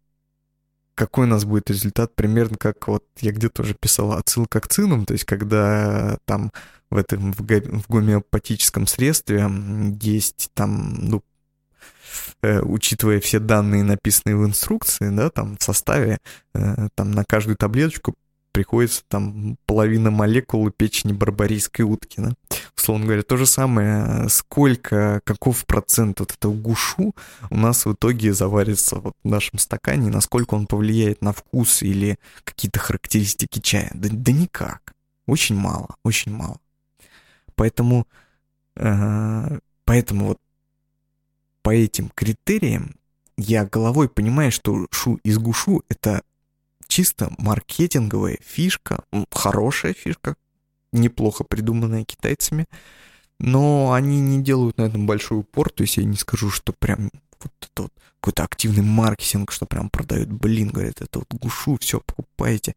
Какой 0.94 1.26
у 1.26 1.28
нас 1.28 1.44
будет 1.44 1.70
результат? 1.70 2.14
Примерно 2.14 2.56
как 2.56 2.88
вот 2.88 3.04
я 3.20 3.32
где-то 3.32 3.62
уже 3.62 3.74
писал 3.74 4.12
отсылка 4.12 4.60
к 4.60 4.68
цинам, 4.68 5.04
то 5.04 5.12
есть 5.12 5.24
когда 5.24 6.18
там 6.24 6.52
в 6.90 6.96
этом 6.96 7.32
в, 7.32 7.40
в 7.40 7.88
гомеопатическом 7.88 8.86
средстве 8.86 9.48
есть 10.00 10.50
там, 10.54 10.94
ну, 10.94 11.22
э, 12.42 12.60
учитывая 12.60 13.20
все 13.20 13.40
данные, 13.40 13.82
написанные 13.82 14.36
в 14.36 14.46
инструкции, 14.46 15.10
да, 15.10 15.30
там 15.30 15.56
в 15.58 15.62
составе, 15.62 16.18
э, 16.54 16.88
там 16.94 17.10
на 17.10 17.24
каждую 17.24 17.56
таблеточку 17.56 18.14
приходится 18.52 19.02
там 19.08 19.58
половина 19.66 20.10
молекулы 20.10 20.70
печени 20.70 21.12
барбарийской 21.12 21.84
утки, 21.84 22.20
да. 22.20 22.32
Условно 22.76 23.06
говоря, 23.06 23.22
то 23.22 23.36
же 23.36 23.46
самое, 23.46 24.28
сколько, 24.28 25.20
каков 25.24 25.64
процент 25.66 26.20
вот 26.20 26.32
этого 26.32 26.52
гушу 26.52 27.14
у 27.50 27.56
нас 27.56 27.86
в 27.86 27.92
итоге 27.92 28.34
заварится 28.34 28.96
вот 28.96 29.14
в 29.24 29.28
нашем 29.28 29.58
стакане, 29.58 30.10
насколько 30.10 30.54
он 30.54 30.66
повлияет 30.66 31.22
на 31.22 31.32
вкус 31.32 31.82
или 31.82 32.18
какие-то 32.44 32.78
характеристики 32.78 33.60
чая. 33.60 33.90
Да, 33.94 34.08
да 34.12 34.32
никак. 34.32 34.94
Очень 35.26 35.56
мало, 35.56 35.96
очень 36.04 36.32
мало. 36.32 36.60
Поэтому, 37.54 38.06
э, 38.76 39.58
поэтому 39.84 40.26
вот 40.26 40.38
по 41.62 41.70
этим 41.70 42.10
критериям 42.14 42.94
я 43.36 43.64
головой 43.64 44.08
понимаю, 44.08 44.52
что 44.52 44.86
шу 44.90 45.18
из 45.24 45.38
гушу 45.38 45.82
это 45.88 46.22
чисто 46.86 47.32
маркетинговая 47.38 48.38
фишка, 48.42 49.02
хорошая 49.30 49.94
фишка, 49.94 50.36
неплохо 50.98 51.44
придуманная 51.44 52.04
китайцами, 52.04 52.66
но 53.38 53.92
они 53.92 54.20
не 54.20 54.42
делают 54.42 54.78
на 54.78 54.82
этом 54.82 55.06
большой 55.06 55.40
упор, 55.40 55.70
то 55.70 55.82
есть 55.82 55.96
я 55.96 56.04
не 56.04 56.16
скажу, 56.16 56.50
что 56.50 56.72
прям 56.72 57.10
вот 57.40 57.52
это 57.60 57.82
вот 57.82 57.92
какой-то 58.20 58.44
активный 58.44 58.82
маркетинг, 58.82 59.52
что 59.52 59.66
прям 59.66 59.90
продают, 59.90 60.28
блин, 60.28 60.68
говорят, 60.68 61.00
это 61.00 61.20
вот 61.20 61.32
гушу, 61.32 61.78
все, 61.80 62.00
покупаете. 62.00 62.74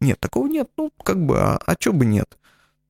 Нет, 0.00 0.18
такого 0.18 0.48
нет, 0.48 0.68
ну, 0.76 0.90
как 1.04 1.24
бы, 1.24 1.38
а, 1.40 1.58
а 1.64 1.76
чё 1.76 1.92
бы 1.92 2.04
нет? 2.04 2.36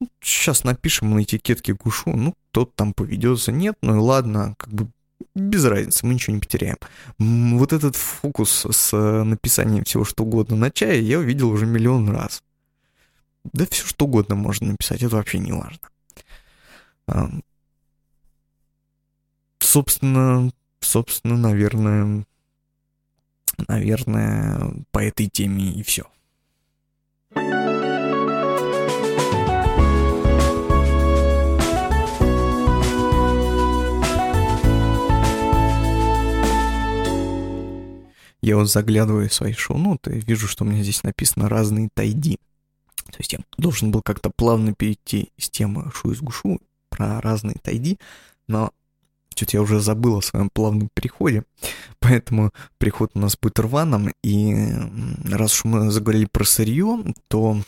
Ну, 0.00 0.08
сейчас 0.20 0.64
напишем 0.64 1.10
на 1.10 1.22
этикетке 1.22 1.74
гушу, 1.74 2.10
ну, 2.16 2.34
тот 2.50 2.74
там 2.76 2.94
поведется, 2.94 3.52
нет, 3.52 3.76
ну 3.82 3.96
и 3.96 3.98
ладно, 3.98 4.54
как 4.58 4.72
бы 4.72 4.88
без 5.34 5.64
разницы, 5.64 6.06
мы 6.06 6.14
ничего 6.14 6.34
не 6.34 6.40
потеряем. 6.40 6.76
Вот 7.18 7.72
этот 7.72 7.96
фокус 7.96 8.66
с 8.70 8.92
э, 8.92 9.22
написанием 9.22 9.84
всего 9.84 10.04
что 10.04 10.24
угодно 10.24 10.56
на 10.56 10.70
чае 10.70 11.02
я 11.02 11.18
увидел 11.18 11.50
уже 11.50 11.66
миллион 11.66 12.10
раз. 12.10 12.42
Да 13.44 13.66
все 13.70 13.86
что 13.86 14.04
угодно 14.06 14.34
можно 14.34 14.68
написать, 14.68 15.02
это 15.02 15.16
вообще 15.16 15.38
не 15.38 15.52
важно. 15.52 17.42
Собственно, 19.58 20.50
собственно, 20.80 21.36
наверное, 21.36 22.24
наверное, 23.68 24.72
по 24.90 25.00
этой 25.00 25.28
теме 25.28 25.72
и 25.72 25.82
все. 25.82 26.04
Я 38.44 38.56
вот 38.56 38.68
заглядываю 38.68 39.28
в 39.28 39.34
свои 39.34 39.52
шоу-ноты, 39.52 40.18
вижу, 40.26 40.48
что 40.48 40.64
у 40.64 40.66
меня 40.66 40.82
здесь 40.82 41.04
написано 41.04 41.48
разные 41.48 41.88
тайди. 41.94 42.40
То 43.06 43.18
есть 43.18 43.32
я 43.32 43.40
должен 43.56 43.90
был 43.90 44.02
как-то 44.02 44.30
плавно 44.30 44.74
перейти 44.74 45.30
с 45.38 45.50
темы 45.50 45.90
шу 45.94 46.12
из 46.12 46.20
гушу 46.20 46.60
про 46.88 47.20
разные 47.20 47.56
тайди, 47.62 47.98
но 48.46 48.72
что-то 49.34 49.56
я 49.56 49.62
уже 49.62 49.80
забыл 49.80 50.18
о 50.18 50.22
своем 50.22 50.50
плавном 50.50 50.90
переходе, 50.92 51.44
поэтому 52.00 52.52
переход 52.78 53.12
у 53.14 53.18
нас 53.18 53.36
будет 53.40 53.58
рваным, 53.58 54.12
и 54.22 54.72
раз 55.24 55.54
уж 55.54 55.64
мы 55.64 55.90
заговорили 55.90 56.26
про 56.30 56.44
сырье, 56.44 57.02
то, 57.28 57.60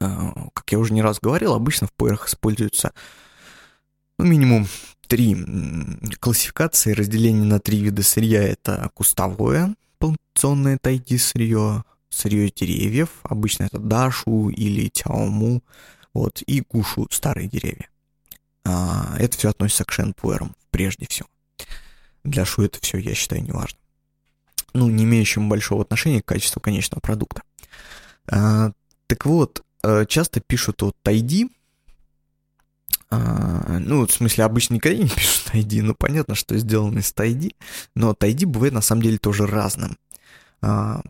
э, 0.00 0.32
как 0.52 0.72
я 0.72 0.78
уже 0.78 0.92
не 0.92 1.02
раз 1.02 1.20
говорил, 1.20 1.54
обычно 1.54 1.86
в 1.86 1.92
поэрах 1.92 2.28
используются 2.28 2.92
ну, 4.18 4.24
минимум 4.24 4.66
три 5.06 5.36
классификации, 6.20 6.92
разделение 6.92 7.44
на 7.44 7.60
три 7.60 7.80
вида 7.80 8.02
сырья. 8.02 8.42
Это 8.42 8.90
кустовое, 8.94 9.74
плантационное 9.98 10.78
тайги 10.80 11.18
сырье, 11.18 11.84
сырье 12.16 12.50
деревьев, 12.50 13.10
обычно 13.22 13.64
это 13.64 13.78
дашу 13.78 14.48
или 14.48 14.88
тяому, 14.88 15.62
вот, 16.14 16.42
и 16.46 16.62
гушу, 16.62 17.06
старые 17.10 17.48
деревья. 17.48 17.88
А, 18.64 19.14
это 19.18 19.36
все 19.36 19.50
относится 19.50 19.84
к 19.84 19.92
шенпуэрам, 19.92 20.54
прежде 20.70 21.06
всего. 21.08 21.28
Для 22.24 22.44
шу 22.44 22.62
это 22.62 22.78
все, 22.80 22.98
я 22.98 23.14
считаю, 23.14 23.42
не 23.42 23.52
важно. 23.52 23.78
Ну, 24.74 24.88
не 24.88 25.04
имеющим 25.04 25.48
большого 25.48 25.82
отношения 25.82 26.22
к 26.22 26.26
качеству 26.26 26.60
конечного 26.60 27.00
продукта. 27.00 27.42
А, 28.30 28.72
так 29.06 29.24
вот, 29.26 29.62
э, 29.82 30.06
часто 30.06 30.40
пишут 30.40 30.82
вот 30.82 30.96
тайди, 31.02 31.48
а, 33.08 33.78
ну, 33.78 34.06
в 34.06 34.12
смысле, 34.12 34.44
обычно 34.44 34.74
никогда 34.74 34.98
не 34.98 35.08
пишут 35.14 35.54
ID, 35.54 35.82
ну, 35.82 35.94
понятно, 35.94 36.34
что 36.34 36.56
сделано 36.58 36.98
из 36.98 37.12
ID, 37.12 37.54
но 37.94 38.12
ID 38.12 38.46
бывает 38.46 38.74
на 38.74 38.80
самом 38.80 39.02
деле 39.02 39.18
тоже 39.18 39.46
разным. 39.46 39.96
А, 40.60 41.02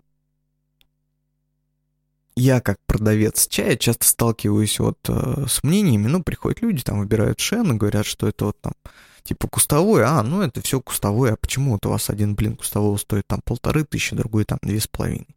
я, 2.36 2.60
как 2.60 2.78
продавец 2.86 3.48
чая, 3.48 3.76
часто 3.76 4.06
сталкиваюсь 4.06 4.78
вот 4.78 4.98
э, 5.08 5.46
с 5.48 5.62
мнениями, 5.62 6.06
ну, 6.06 6.22
приходят 6.22 6.60
люди, 6.60 6.82
там, 6.82 6.98
выбирают 6.98 7.40
шен 7.40 7.78
говорят, 7.78 8.04
что 8.04 8.28
это 8.28 8.46
вот 8.46 8.60
там, 8.60 8.74
типа, 9.22 9.48
кустовой, 9.48 10.04
а, 10.04 10.22
ну, 10.22 10.42
это 10.42 10.60
все 10.60 10.80
кустовое, 10.80 11.32
а 11.32 11.36
почему 11.36 11.72
вот 11.72 11.86
у 11.86 11.90
вас 11.90 12.10
один, 12.10 12.34
блин, 12.34 12.56
кустового 12.56 12.98
стоит 12.98 13.26
там 13.26 13.40
полторы 13.42 13.84
тысячи, 13.84 14.14
другой 14.14 14.44
там 14.44 14.58
две 14.62 14.78
с 14.78 14.86
половиной? 14.86 15.34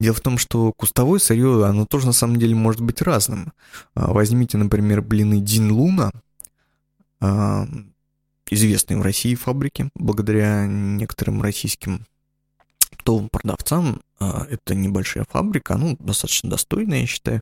Дело 0.00 0.14
в 0.14 0.20
том, 0.20 0.38
что 0.38 0.72
кустовое 0.72 1.20
сырье, 1.20 1.66
оно 1.66 1.84
тоже 1.84 2.06
на 2.06 2.12
самом 2.12 2.36
деле 2.36 2.54
может 2.54 2.80
быть 2.80 3.02
разным. 3.02 3.52
А, 3.94 4.10
возьмите, 4.12 4.56
например, 4.56 5.02
блины 5.02 5.40
Дин 5.40 5.70
Луна, 5.70 6.10
известные 8.48 8.98
в 8.98 9.02
России 9.02 9.34
фабрики, 9.34 9.90
благодаря 9.94 10.66
некоторым 10.66 11.42
российским 11.42 12.06
оптовым 12.92 13.28
продавцам. 13.28 14.00
А, 14.18 14.46
это 14.48 14.74
небольшая 14.74 15.24
фабрика, 15.28 15.76
ну, 15.76 15.96
достаточно 15.98 16.50
достойная, 16.50 17.00
я 17.00 17.06
считаю. 17.06 17.40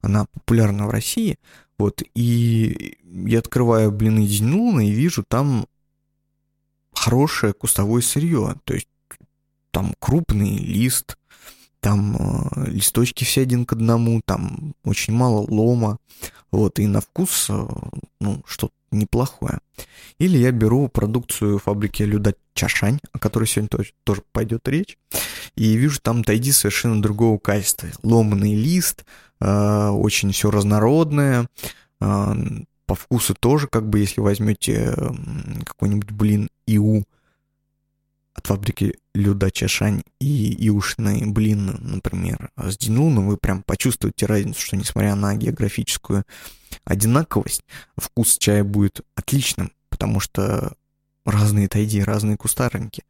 Она 0.00 0.26
популярна 0.26 0.86
в 0.86 0.90
России. 0.90 1.38
Вот, 1.78 2.02
и 2.14 2.98
я 3.04 3.38
открываю 3.38 3.92
блины 3.92 4.26
Дин 4.26 4.54
Луна 4.54 4.84
и 4.84 4.90
вижу 4.90 5.24
там 5.26 5.66
хорошее 6.92 7.52
кустовое 7.52 8.02
сырье. 8.02 8.56
То 8.64 8.74
есть 8.74 8.88
там 9.70 9.94
крупный 10.00 10.58
лист, 10.58 11.16
там 11.80 12.16
э, 12.16 12.70
листочки 12.70 13.24
все 13.24 13.42
один 13.42 13.64
к 13.64 13.72
одному, 13.72 14.20
там 14.24 14.74
очень 14.84 15.14
мало 15.14 15.46
лома, 15.48 15.98
вот, 16.50 16.78
и 16.78 16.86
на 16.86 17.00
вкус, 17.00 17.46
э, 17.48 17.68
ну, 18.20 18.42
что-то 18.46 18.72
неплохое. 18.90 19.58
Или 20.18 20.38
я 20.38 20.50
беру 20.50 20.88
продукцию 20.88 21.58
фабрики 21.58 22.02
Люда 22.02 22.34
Чашань, 22.54 22.98
о 23.12 23.18
которой 23.18 23.46
сегодня 23.46 23.68
тоже, 23.68 23.92
тоже 24.04 24.22
пойдет 24.32 24.66
речь, 24.68 24.98
и 25.54 25.76
вижу 25.76 26.00
там 26.00 26.24
тайди 26.24 26.52
совершенно 26.52 27.00
другого 27.00 27.38
качества. 27.38 27.88
Ломанный 28.02 28.54
лист, 28.54 29.04
э, 29.40 29.88
очень 29.88 30.32
все 30.32 30.50
разнородное, 30.50 31.48
э, 32.00 32.34
по 32.86 32.94
вкусу 32.94 33.34
тоже, 33.38 33.68
как 33.68 33.88
бы, 33.88 33.98
если 33.98 34.20
возьмете 34.20 34.94
какой-нибудь 35.66 36.10
блин 36.10 36.48
ИУ, 36.66 37.04
от 38.38 38.46
фабрики 38.46 38.94
Люда 39.14 39.50
Чашань 39.50 40.02
и 40.20 40.68
Иушный 40.68 41.26
блин, 41.26 41.76
например, 41.80 42.50
с 42.56 42.78
Динуном, 42.78 43.28
вы 43.28 43.36
прям 43.36 43.62
почувствуете 43.62 44.26
разницу, 44.26 44.60
что 44.60 44.76
несмотря 44.76 45.14
на 45.16 45.34
географическую 45.34 46.24
одинаковость, 46.84 47.62
вкус 47.96 48.38
чая 48.38 48.64
будет 48.64 49.00
отличным, 49.16 49.72
потому 49.90 50.20
что 50.20 50.72
разные 51.26 51.68
тайди, 51.68 52.00
разные 52.00 52.36
кустарники. 52.36 53.02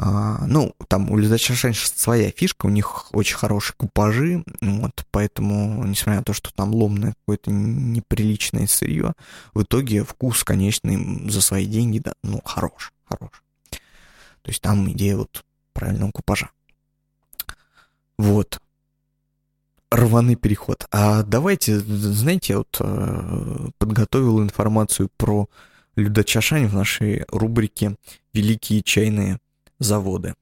А, 0.00 0.46
ну, 0.46 0.74
там 0.86 1.10
у 1.10 1.18
Ледочашань 1.18 1.74
своя 1.74 2.30
фишка, 2.30 2.66
у 2.66 2.70
них 2.70 3.12
очень 3.12 3.36
хорошие 3.36 3.74
купажи, 3.76 4.44
вот, 4.60 5.04
поэтому, 5.10 5.84
несмотря 5.84 6.20
на 6.20 6.24
то, 6.24 6.32
что 6.32 6.54
там 6.54 6.72
ломное 6.72 7.14
какое-то 7.20 7.50
неприличное 7.50 8.66
сырье, 8.68 9.12
в 9.54 9.62
итоге 9.62 10.04
вкус, 10.04 10.44
конечно, 10.44 10.88
им 10.88 11.28
за 11.28 11.40
свои 11.40 11.66
деньги, 11.66 11.98
да, 11.98 12.12
ну, 12.22 12.40
хорош, 12.44 12.92
хорош. 13.04 13.42
То 14.48 14.50
есть 14.50 14.62
там 14.62 14.90
идея 14.92 15.18
вот 15.18 15.44
правильного 15.74 16.10
купажа. 16.10 16.50
Вот. 18.16 18.58
Рваный 19.90 20.36
переход. 20.36 20.86
А 20.90 21.22
давайте, 21.22 21.78
знаете, 21.78 22.54
я 22.54 22.58
вот 22.60 22.74
э, 22.80 23.68
подготовил 23.76 24.42
информацию 24.42 25.10
про 25.18 25.50
Людочашань 25.96 26.66
в 26.66 26.72
нашей 26.72 27.26
рубрике 27.28 27.96
«Великие 28.32 28.82
чайные 28.82 29.38
заводы». 29.78 30.34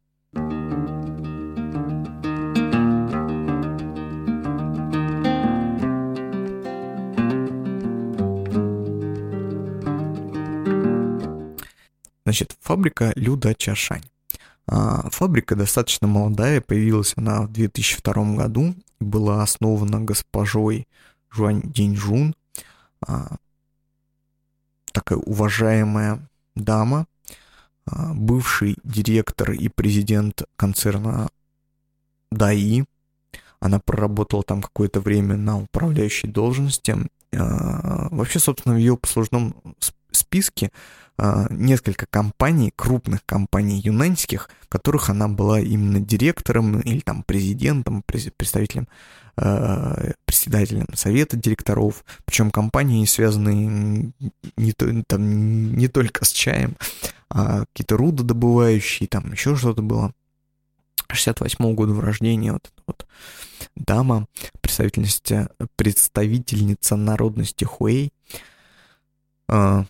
Значит, 12.26 12.56
фабрика 12.60 13.12
Люда 13.14 13.54
Чашань. 13.54 14.02
А, 14.66 15.08
фабрика 15.10 15.54
достаточно 15.54 16.08
молодая, 16.08 16.60
появилась 16.60 17.12
она 17.16 17.42
в 17.42 17.52
2002 17.52 18.34
году, 18.34 18.74
была 18.98 19.44
основана 19.44 20.00
госпожой 20.00 20.88
Жуань 21.30 21.62
Диньжун, 21.62 22.34
а, 23.06 23.36
такая 24.90 25.20
уважаемая 25.20 26.28
дама, 26.56 27.06
а, 27.86 28.12
бывший 28.12 28.76
директор 28.82 29.52
и 29.52 29.68
президент 29.68 30.42
концерна 30.56 31.28
ДАИ. 32.32 32.86
Она 33.60 33.78
проработала 33.78 34.42
там 34.42 34.62
какое-то 34.62 34.98
время 34.98 35.36
на 35.36 35.60
управляющей 35.60 36.28
должности. 36.28 36.96
Вообще, 37.30 38.40
собственно, 38.40 38.74
в 38.74 38.78
ее 38.78 38.96
послужном 38.96 39.54
списке 40.10 40.72
несколько 41.50 42.06
компаний, 42.06 42.72
крупных 42.76 43.24
компаний 43.24 43.80
юнаньских, 43.80 44.50
которых 44.68 45.08
она 45.08 45.28
была 45.28 45.60
именно 45.60 46.00
директором 46.00 46.80
или 46.80 47.00
там 47.00 47.22
президентом, 47.22 48.02
представителем, 48.06 48.86
э, 49.38 50.12
председателем 50.24 50.86
совета 50.94 51.36
директоров. 51.36 52.04
Причем 52.24 52.50
компании 52.50 53.04
связаны 53.06 54.12
не, 54.56 54.72
там, 55.06 55.76
не 55.76 55.88
только 55.88 56.24
с 56.24 56.32
чаем, 56.32 56.76
а 57.30 57.60
какие-то 57.60 57.96
рудодобывающие, 57.96 59.08
там 59.08 59.32
еще 59.32 59.56
что-то 59.56 59.82
было. 59.82 60.12
68 61.08 61.64
-го 61.64 61.74
года 61.74 62.00
рождения 62.00 62.52
вот 62.52 62.72
вот 62.86 63.06
дама, 63.74 64.26
представительница, 64.60 65.50
представительница 65.76 66.96
народности 66.96 67.64
Хуэй, 67.64 68.12
а, 69.48 69.86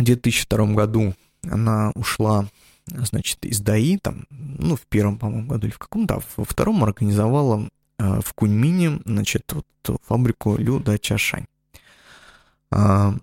в 0.00 0.04
2002 0.04 0.66
году 0.74 1.14
она 1.48 1.92
ушла, 1.94 2.46
значит, 2.86 3.44
из 3.44 3.60
ДАИ, 3.60 3.98
там, 3.98 4.26
ну, 4.30 4.76
в 4.76 4.82
первом, 4.82 5.18
по-моему, 5.18 5.48
году 5.48 5.66
или 5.66 5.74
в 5.74 5.78
каком-то, 5.78 6.16
а 6.16 6.20
во 6.36 6.44
втором 6.44 6.82
организовала 6.84 7.68
э, 7.98 8.20
в 8.20 8.32
Куньмине, 8.34 9.00
значит, 9.04 9.52
вот 9.52 10.00
фабрику 10.06 10.56
Лю 10.56 10.80
Да 10.80 10.98
Чашань. 10.98 11.46
А, 12.70 13.14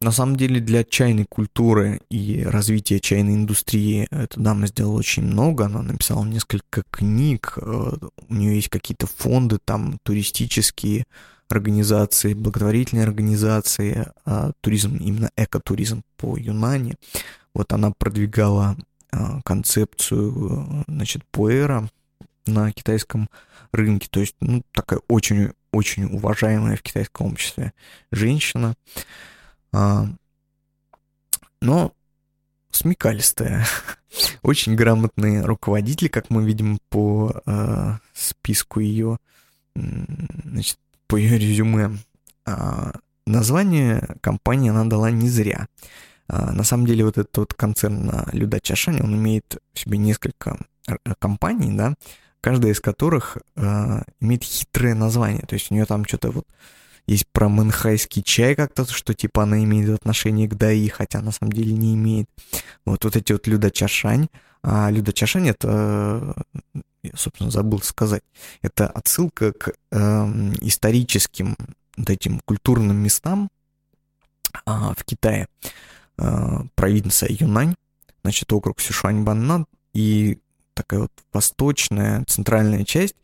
на 0.00 0.10
самом 0.10 0.36
деле 0.36 0.60
для 0.60 0.84
чайной 0.84 1.24
культуры 1.24 2.00
и 2.10 2.42
развития 2.42 3.00
чайной 3.00 3.36
индустрии 3.36 4.06
эта 4.10 4.38
дама 4.38 4.66
сделала 4.66 4.98
очень 4.98 5.22
много. 5.22 5.64
Она 5.64 5.82
написала 5.82 6.24
несколько 6.24 6.82
книг, 6.90 7.56
э, 7.56 7.92
у 8.28 8.34
нее 8.34 8.56
есть 8.56 8.68
какие-то 8.68 9.06
фонды 9.06 9.58
там 9.64 9.98
туристические, 10.02 11.04
организации, 11.48 12.34
благотворительные 12.34 13.04
организации, 13.04 14.06
а, 14.24 14.52
туризм, 14.60 14.96
именно 14.96 15.30
экотуризм 15.36 16.02
по 16.16 16.36
Юнани. 16.36 16.96
Вот 17.54 17.72
она 17.72 17.92
продвигала 17.92 18.76
а, 19.10 19.40
концепцию, 19.42 20.84
значит, 20.88 21.22
пуэра 21.30 21.88
на 22.46 22.72
китайском 22.72 23.28
рынке. 23.72 24.08
То 24.10 24.20
есть, 24.20 24.36
ну, 24.40 24.62
такая 24.72 25.00
очень, 25.08 25.52
очень 25.72 26.04
уважаемая 26.04 26.76
в 26.76 26.82
китайском 26.82 27.28
обществе 27.28 27.72
женщина. 28.10 28.74
А, 29.72 30.08
но 31.60 31.92
смекалистая, 32.70 33.66
очень 34.42 34.74
грамотный 34.74 35.42
руководитель, 35.42 36.08
как 36.08 36.30
мы 36.30 36.44
видим 36.44 36.78
по 36.90 37.42
э, 37.46 37.98
списку 38.12 38.80
ее 38.80 39.18
значит, 39.74 40.78
по 41.06 41.16
ее 41.16 41.38
резюме. 41.38 41.98
А, 42.46 42.92
название 43.26 44.16
компании 44.20 44.70
она 44.70 44.84
дала 44.84 45.10
не 45.10 45.28
зря. 45.28 45.66
А, 46.28 46.52
на 46.52 46.64
самом 46.64 46.86
деле 46.86 47.04
вот 47.04 47.18
этот 47.18 47.36
вот 47.36 47.54
концерн 47.54 48.10
Люда 48.32 48.60
Чашань, 48.60 49.00
он 49.00 49.14
имеет 49.16 49.56
в 49.72 49.78
себе 49.78 49.98
несколько 49.98 50.58
э, 50.88 50.96
компаний, 51.18 51.76
да, 51.76 51.94
каждая 52.40 52.72
из 52.72 52.80
которых 52.80 53.38
э, 53.56 54.02
имеет 54.20 54.42
хитрое 54.42 54.94
название. 54.94 55.42
То 55.46 55.54
есть 55.54 55.70
у 55.70 55.74
нее 55.74 55.86
там 55.86 56.04
что-то 56.04 56.30
вот 56.30 56.46
есть 57.06 57.26
про 57.32 57.48
мэнхайский 57.48 58.22
чай 58.22 58.54
как-то, 58.54 58.86
что 58.86 59.12
типа 59.12 59.42
она 59.42 59.62
имеет 59.62 59.90
отношение 59.90 60.48
к 60.48 60.54
ДАИ, 60.54 60.88
хотя 60.88 61.20
на 61.20 61.32
самом 61.32 61.52
деле 61.52 61.72
не 61.72 61.94
имеет. 61.94 62.26
Вот, 62.86 63.04
вот 63.04 63.16
эти 63.16 63.32
вот 63.32 63.46
Люда 63.46 63.70
Чашань. 63.70 64.28
А 64.62 64.90
Люда 64.90 65.12
Чашань 65.12 65.48
это 65.48 66.34
собственно, 67.16 67.50
забыл 67.50 67.80
сказать. 67.82 68.22
Это 68.62 68.86
отсылка 68.88 69.52
к 69.52 69.72
э, 69.90 69.98
историческим 70.60 71.56
вот 71.96 72.10
этим 72.10 72.40
культурным 72.44 72.96
местам 72.96 73.48
э, 74.66 74.70
в 74.70 75.04
Китае. 75.04 75.48
Э, 76.18 76.62
провинция 76.74 77.30
Юнань, 77.30 77.74
значит, 78.22 78.52
округ 78.52 78.80
Сюшуань-Банна 78.80 79.66
и 79.92 80.38
такая 80.74 81.00
вот 81.00 81.12
восточная, 81.32 82.24
центральная 82.26 82.84
часть, 82.84 83.16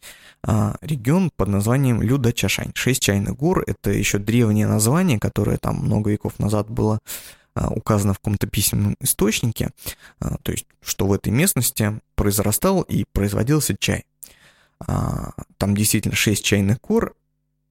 э, 0.46 0.74
регион 0.80 1.30
под 1.36 1.48
названием 1.48 2.00
Люда-Чашань. 2.00 2.72
Шесть 2.74 3.02
чайных 3.02 3.36
гор— 3.36 3.64
это 3.66 3.90
еще 3.90 4.18
древнее 4.18 4.66
название, 4.66 5.18
которое 5.18 5.58
там 5.58 5.76
много 5.76 6.10
веков 6.10 6.38
назад 6.38 6.70
было 6.70 6.94
а, 6.94 7.00
указано 7.54 8.14
в 8.14 8.18
каком-то 8.18 8.46
письменном 8.46 8.96
источнике, 9.00 9.70
а, 10.20 10.36
то 10.42 10.52
есть, 10.52 10.66
что 10.82 11.06
в 11.06 11.12
этой 11.12 11.30
местности 11.30 12.00
произрастал 12.14 12.82
и 12.82 13.04
производился 13.12 13.76
чай. 13.78 14.04
А, 14.78 15.32
там 15.58 15.76
действительно 15.76 16.14
6 16.14 16.44
чайных 16.44 16.80
гор, 16.80 17.14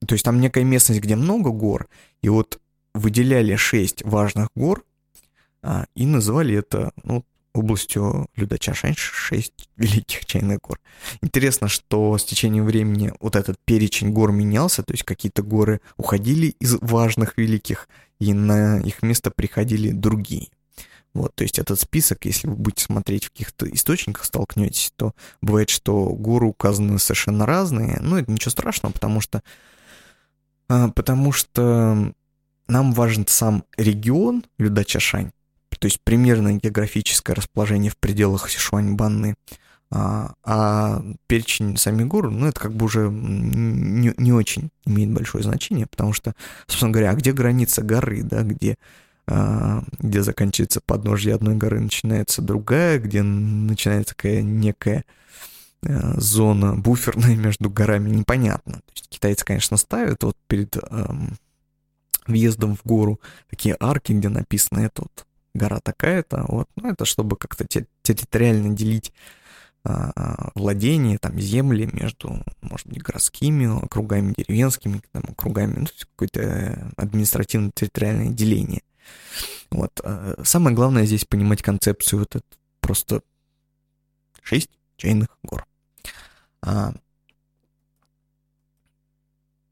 то 0.06 0.14
есть 0.14 0.26
там 0.26 0.40
некая 0.40 0.64
местность, 0.64 1.02
где 1.02 1.16
много 1.16 1.52
гор, 1.52 1.88
и 2.22 2.30
вот 2.30 2.60
выделяли 2.94 3.56
6 3.56 4.04
важных 4.04 4.50
гор 4.56 4.84
и 5.94 6.06
называли 6.06 6.56
это 6.56 6.94
ну, 7.04 7.26
областью 7.54 8.28
Людачашань 8.36 8.96
6 8.96 9.70
великих 9.78 10.26
чайных 10.26 10.60
гор. 10.60 10.80
Интересно, 11.22 11.68
что 11.68 12.18
с 12.18 12.24
течением 12.24 12.66
времени 12.66 13.14
вот 13.20 13.36
этот 13.36 13.58
перечень 13.66 14.12
гор 14.12 14.32
менялся, 14.32 14.84
то 14.84 14.94
есть 14.94 15.04
какие-то 15.04 15.44
горы 15.44 15.82
уходили 15.98 16.48
из 16.60 16.76
важных 16.82 17.38
великих, 17.38 17.88
и 18.20 18.34
на 18.34 18.80
их 18.80 19.02
место 19.02 19.32
приходили 19.32 19.92
другие. 19.92 20.50
Вот, 21.14 21.34
то 21.34 21.44
есть 21.44 21.58
этот 21.58 21.80
список, 21.80 22.26
если 22.26 22.48
вы 22.48 22.56
будете 22.56 22.84
смотреть 22.84 23.26
в 23.26 23.32
каких-то 23.32 23.68
источниках, 23.68 24.26
столкнетесь, 24.26 24.94
то 24.96 25.14
бывает, 25.42 25.70
что 25.70 26.10
горы 26.10 26.46
указаны 26.46 27.00
совершенно 27.00 27.46
разные. 27.46 27.98
Но 28.02 28.20
это 28.20 28.32
ничего 28.32 28.52
страшного, 28.52 28.94
потому 28.94 29.20
что, 29.20 29.42
а, 30.68 30.90
потому 30.90 31.32
что 31.32 32.14
нам 32.68 32.94
важен 32.94 33.26
сам 33.28 33.64
регион 33.76 34.44
Людачашань, 34.60 35.32
то 35.80 35.86
есть 35.86 36.02
примерное 36.02 36.54
географическое 36.56 37.36
расположение 37.36 37.90
в 37.90 37.98
пределах 37.98 38.50
Сишуань-Банны, 38.50 39.36
а, 39.92 40.34
а 40.44 41.02
перечень 41.28 41.76
самих 41.78 42.08
гор, 42.08 42.30
ну, 42.30 42.48
это 42.48 42.60
как 42.60 42.74
бы 42.74 42.86
уже 42.86 43.10
не, 43.10 44.14
не 44.18 44.32
очень 44.32 44.70
имеет 44.86 45.12
большое 45.12 45.44
значение, 45.44 45.88
потому 45.88 46.14
что, 46.14 46.34
собственно 46.68 46.92
говоря, 46.92 47.12
а 47.12 47.16
где 47.16 47.32
граница 47.32 47.82
горы, 47.82 48.22
да, 48.22 48.44
где, 48.44 48.76
а, 49.26 49.84
где 49.98 50.22
заканчивается 50.22 50.80
подножье 50.86 51.34
одной 51.34 51.56
горы, 51.56 51.80
начинается 51.80 52.44
другая, 52.44 53.00
где 53.00 53.24
начинается 53.24 54.14
такая 54.16 54.44
некая 54.44 55.06
а, 55.84 56.20
зона 56.20 56.76
буферная 56.76 57.36
между 57.36 57.72
горами, 57.72 58.12
непонятно. 58.12 58.74
То 58.74 58.92
есть 58.94 59.10
китайцы, 59.10 59.44
конечно, 59.44 59.76
ставят 59.78 60.24
вот 60.24 60.38
перед 60.48 60.78
эм, 60.78 61.36
въездом 62.28 62.76
в 62.76 62.84
гору 62.84 63.20
такие 63.50 63.76
арки, 63.80 64.14
где 64.14 64.30
написано 64.30 64.82
это 64.82 65.02
вот 65.02 65.26
гора 65.56 65.80
такая-то, 65.80 66.46
вот, 66.48 66.68
ну, 66.76 66.92
это 66.92 67.06
чтобы 67.06 67.38
как-то 67.38 67.66
территориально 68.04 68.76
делить 68.76 69.12
а, 69.84 70.52
владения, 70.56 71.18
там, 71.18 71.40
земли 71.40 71.90
между, 71.92 72.44
может 72.62 72.88
быть, 72.88 73.02
городскими 73.02 73.66
округами, 73.66 74.34
деревенскими 74.36 75.02
там, 75.12 75.24
округами, 75.28 75.80
ну, 75.80 75.88
какое-то 76.12 76.92
административно-территориальное 76.98 78.30
деление. 78.30 78.82
Вот. 79.72 80.00
А, 80.04 80.36
самое 80.44 80.76
главное 80.76 81.06
здесь 81.06 81.26
понимать 81.26 81.62
концепцию 81.62 82.20
вот 82.20 82.44
просто 82.82 83.22
шесть 84.42 84.70
чайных 84.98 85.30
гор. 85.44 85.66
А, 86.62 86.94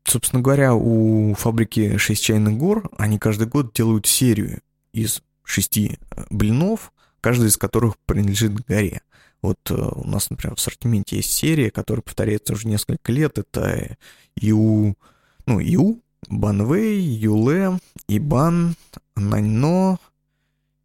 собственно 0.05 0.41
говоря, 0.41 0.74
у 0.74 1.34
фабрики 1.34 1.97
«Шесть 1.97 2.24
чайных 2.24 2.58
гор» 2.58 2.89
они 2.97 3.20
каждый 3.20 3.47
год 3.47 3.74
делают 3.74 4.08
серию 4.08 4.62
из 4.93 5.22
шести 5.43 5.99
э, 6.12 6.26
блинов, 6.30 6.93
каждый 7.22 7.49
из 7.49 7.58
которых 7.58 7.97
принадлежит 8.05 8.53
горе. 8.66 9.01
Вот 9.47 9.71
э, 9.71 9.75
у 9.75 10.05
нас, 10.05 10.29
например, 10.29 10.55
в 10.55 10.59
ассортименте 10.59 11.15
есть 11.15 11.31
серия, 11.31 11.71
которая 11.71 12.01
повторяется 12.01 12.51
уже 12.51 12.67
несколько 12.67 13.13
лет. 13.13 13.37
Это 13.37 13.95
Ю, 14.35 14.97
ну, 15.45 15.59
Ю, 15.59 16.01
Банвей, 16.27 16.99
Юле, 16.99 17.79
Ибан, 18.09 18.75
Наньно 19.15 19.99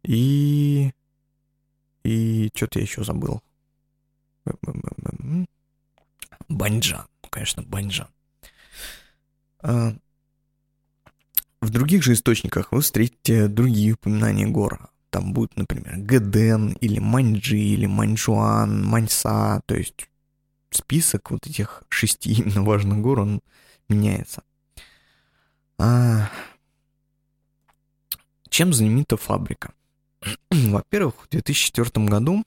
и... 0.05 0.91
И 2.05 2.51
что-то 2.55 2.79
я 2.79 2.83
еще 2.83 3.03
забыл. 3.03 3.41
Баньджан, 6.47 7.05
конечно, 7.29 7.63
Баньджан. 7.63 8.07
А, 9.59 9.93
в 11.59 11.69
других 11.69 12.01
же 12.01 12.13
источниках 12.13 12.71
вы 12.71 12.79
встретите 12.79 13.49
другие 13.49 13.95
упоминания 13.95 14.47
гор. 14.47 14.89
Там 15.13 15.31
будет, 15.31 15.55
например, 15.55 15.99
Гэден 15.99 16.69
или 16.81 16.97
Маньчжи 16.97 17.59
или 17.59 17.85
Маньчжуан, 17.85 18.83
Маньса, 18.83 19.61
то 19.67 19.75
есть 19.75 20.09
список 20.71 21.29
вот 21.29 21.45
этих 21.45 21.83
шести 21.87 22.33
именно 22.39 22.63
важных 22.63 22.97
гор, 22.99 23.19
он 23.19 23.39
меняется. 23.89 24.41
А... 25.77 26.31
Чем 28.49 28.73
знаменита 28.73 29.15
фабрика? 29.15 29.75
Во-первых, 30.49 31.25
в 31.25 31.29
2004 31.29 32.07
году 32.07 32.43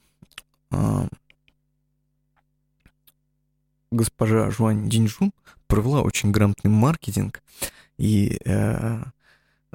а, 0.70 1.06
госпожа 3.92 4.50
Жуань 4.50 4.88
Диньжун 4.88 5.30
провела 5.68 6.02
очень 6.02 6.32
грамотный 6.32 6.72
маркетинг 6.72 7.44
и 7.96 8.40
э, 8.44 9.02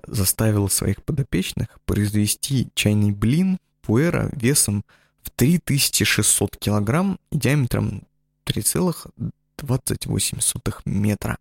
заставила 0.08 0.68
своих 0.68 1.04
подопечных 1.04 1.68
произвести 1.86 2.70
чайный 2.74 3.12
блин 3.12 3.60
пуэра 3.82 4.30
весом 4.34 4.84
в 5.22 5.30
3600 5.32 6.58
килограмм 6.58 7.20
и 7.32 7.38
диаметром 7.38 8.08
3,28 8.46 10.82
метра. 10.86 11.38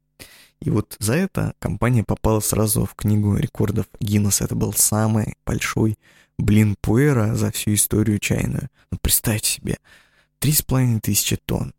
И 0.61 0.71
вот 0.71 0.97
за 0.99 1.15
это 1.15 1.55
компания 1.59 2.05
попала 2.05 2.41
сразу 2.41 2.85
в 2.85 2.95
книгу 2.95 3.37
рекордов 3.37 3.87
Гиннесса. 3.99 4.45
Это 4.45 4.55
был 4.55 4.75
самый 4.75 5.37
большой 5.47 5.99
блин 6.37 6.77
пуэра 6.81 7.35
за 7.35 7.51
всю 7.51 7.73
историю 7.75 8.19
чайную. 8.19 8.69
Ну, 8.91 8.99
представьте 9.01 9.53
себе, 9.53 9.79
3,5 10.41 11.01
тысячи 11.01 11.37
тонн. 11.37 11.73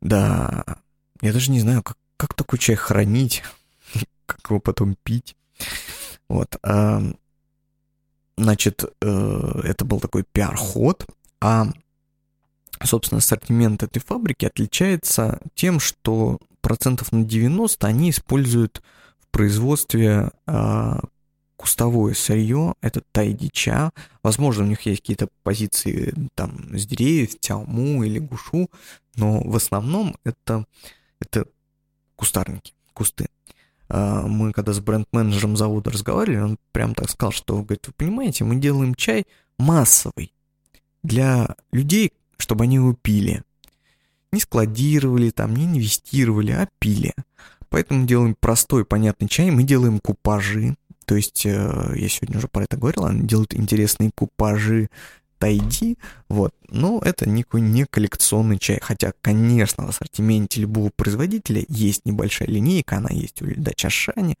Да, 0.00 0.64
я 1.20 1.32
даже 1.32 1.50
не 1.50 1.60
знаю, 1.60 1.82
как, 1.82 1.98
как 2.16 2.34
такой 2.34 2.58
чай 2.58 2.76
хранить, 2.76 3.42
как 4.28 4.50
его 4.50 4.60
потом 4.60 4.96
пить. 5.02 5.36
Вот. 6.28 6.56
А, 6.62 7.02
значит, 8.36 8.84
э, 9.00 9.60
это 9.64 9.84
был 9.84 10.00
такой 10.00 10.24
пиар-ход, 10.30 11.06
а, 11.40 11.68
собственно, 12.84 13.18
ассортимент 13.18 13.82
этой 13.82 14.00
фабрики 14.00 14.44
отличается 14.44 15.40
тем, 15.54 15.80
что 15.80 16.38
процентов 16.60 17.12
на 17.12 17.24
90 17.24 17.86
они 17.86 18.10
используют 18.10 18.82
в 19.18 19.28
производстве 19.30 20.30
а, 20.46 21.00
кустовое 21.56 22.14
сырье, 22.14 22.74
это 22.80 23.02
тайдича. 23.12 23.90
Возможно, 24.22 24.64
у 24.64 24.66
них 24.68 24.82
есть 24.82 25.00
какие-то 25.00 25.28
позиции 25.42 26.14
там 26.34 26.78
с 26.78 26.86
деревьев, 26.86 27.38
тяуму 27.40 28.04
или 28.04 28.20
гушу, 28.20 28.70
но 29.16 29.40
в 29.42 29.56
основном 29.56 30.16
это, 30.24 30.64
это 31.20 31.46
кустарники, 32.14 32.74
кусты. 32.92 33.26
А, 33.88 34.26
мы 34.26 34.52
когда 34.52 34.72
с 34.72 34.80
бренд-менеджером 34.80 35.56
завода 35.56 35.90
разговаривали, 35.90 36.42
он 36.42 36.58
прям 36.72 36.94
так 36.94 37.10
сказал, 37.10 37.32
что, 37.32 37.62
говорит, 37.62 37.86
вы 37.86 37.92
понимаете, 37.96 38.44
мы 38.44 38.56
делаем 38.56 38.94
чай 38.94 39.26
массовый 39.58 40.32
для 41.02 41.56
людей, 41.72 42.12
чтобы 42.36 42.64
они 42.64 42.76
его 42.76 42.94
пили. 42.94 43.42
Не 44.32 44.40
складировали 44.40 45.30
там, 45.30 45.54
не 45.54 45.64
инвестировали, 45.64 46.52
а 46.52 46.68
пили. 46.78 47.14
Поэтому 47.70 48.06
делаем 48.06 48.36
простой, 48.38 48.84
понятный 48.84 49.28
чай, 49.28 49.50
мы 49.50 49.62
делаем 49.62 50.00
купажи, 50.00 50.76
то 51.08 51.14
есть, 51.14 51.46
э, 51.46 51.94
я 51.96 52.08
сегодня 52.08 52.36
уже 52.36 52.48
про 52.48 52.64
это 52.64 52.76
говорил, 52.76 53.06
они 53.06 53.22
делают 53.22 53.54
интересные 53.54 54.10
купажи 54.14 54.90
тайди, 55.38 55.98
вот, 56.28 56.54
но 56.68 57.00
это 57.04 57.28
никакой 57.28 57.60
не 57.60 57.84
коллекционный 57.84 58.58
чай, 58.58 58.78
хотя, 58.82 59.12
конечно, 59.20 59.86
в 59.86 59.90
ассортименте 59.90 60.60
любого 60.60 60.90
производителя 60.94 61.64
есть 61.68 62.04
небольшая 62.04 62.48
линейка, 62.48 62.96
она 62.96 63.10
есть 63.10 63.40
у 63.42 63.46
Льдача 63.46 63.90
Шани, 63.90 64.36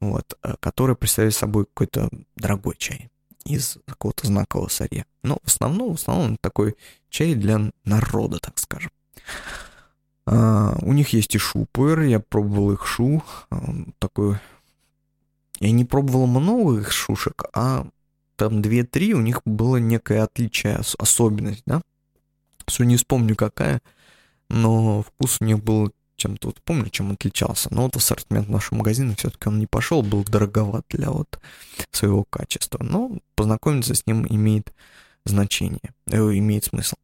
вот, 0.00 0.38
э, 0.42 0.54
которая 0.60 0.96
представляет 0.96 1.34
собой 1.34 1.66
какой-то 1.66 2.08
дорогой 2.36 2.76
чай 2.78 3.10
из 3.44 3.78
какого-то 3.86 4.26
знакового 4.26 4.68
сырья. 4.68 5.04
Но 5.22 5.38
в 5.42 5.48
основном, 5.48 5.96
в 5.96 6.00
основном 6.00 6.36
такой 6.40 6.76
чай 7.08 7.34
для 7.34 7.70
народа, 7.84 8.38
так 8.38 8.58
скажем. 8.58 8.92
А, 10.26 10.76
у 10.82 10.92
них 10.92 11.10
есть 11.10 11.34
и 11.34 11.38
шупер, 11.38 12.02
я 12.02 12.20
пробовал 12.20 12.72
их 12.72 12.86
шу, 12.86 13.22
такой 13.98 14.36
я 15.60 15.72
не 15.72 15.84
пробовал 15.84 16.26
много 16.26 16.80
их 16.80 16.92
шушек, 16.92 17.44
а 17.52 17.86
там 18.38 18.60
2-3 18.60 19.12
у 19.12 19.20
них 19.20 19.42
было 19.44 19.76
некое 19.76 20.22
отличие, 20.22 20.80
особенность, 20.98 21.62
да? 21.66 21.82
Все 22.66 22.84
не 22.84 22.96
вспомню 22.96 23.34
какая, 23.36 23.82
но 24.48 25.02
вкус 25.02 25.38
у 25.40 25.44
них 25.44 25.62
был 25.62 25.92
чем-то, 26.16 26.48
вот 26.48 26.60
помню, 26.62 26.90
чем 26.90 27.12
отличался. 27.12 27.72
Но 27.72 27.82
вот 27.82 27.96
ассортимент 27.96 28.48
нашего 28.48 28.78
магазина 28.78 29.14
все-таки 29.16 29.48
он 29.48 29.58
не 29.58 29.66
пошел, 29.66 30.02
был 30.02 30.24
дороговат 30.24 30.84
для 30.90 31.10
вот 31.10 31.38
своего 31.92 32.24
качества. 32.24 32.82
Но 32.82 33.18
познакомиться 33.34 33.94
с 33.94 34.06
ним 34.06 34.26
имеет 34.28 34.72
значение, 35.24 35.94
э, 36.06 36.18
имеет 36.18 36.64
смысл. 36.64 36.96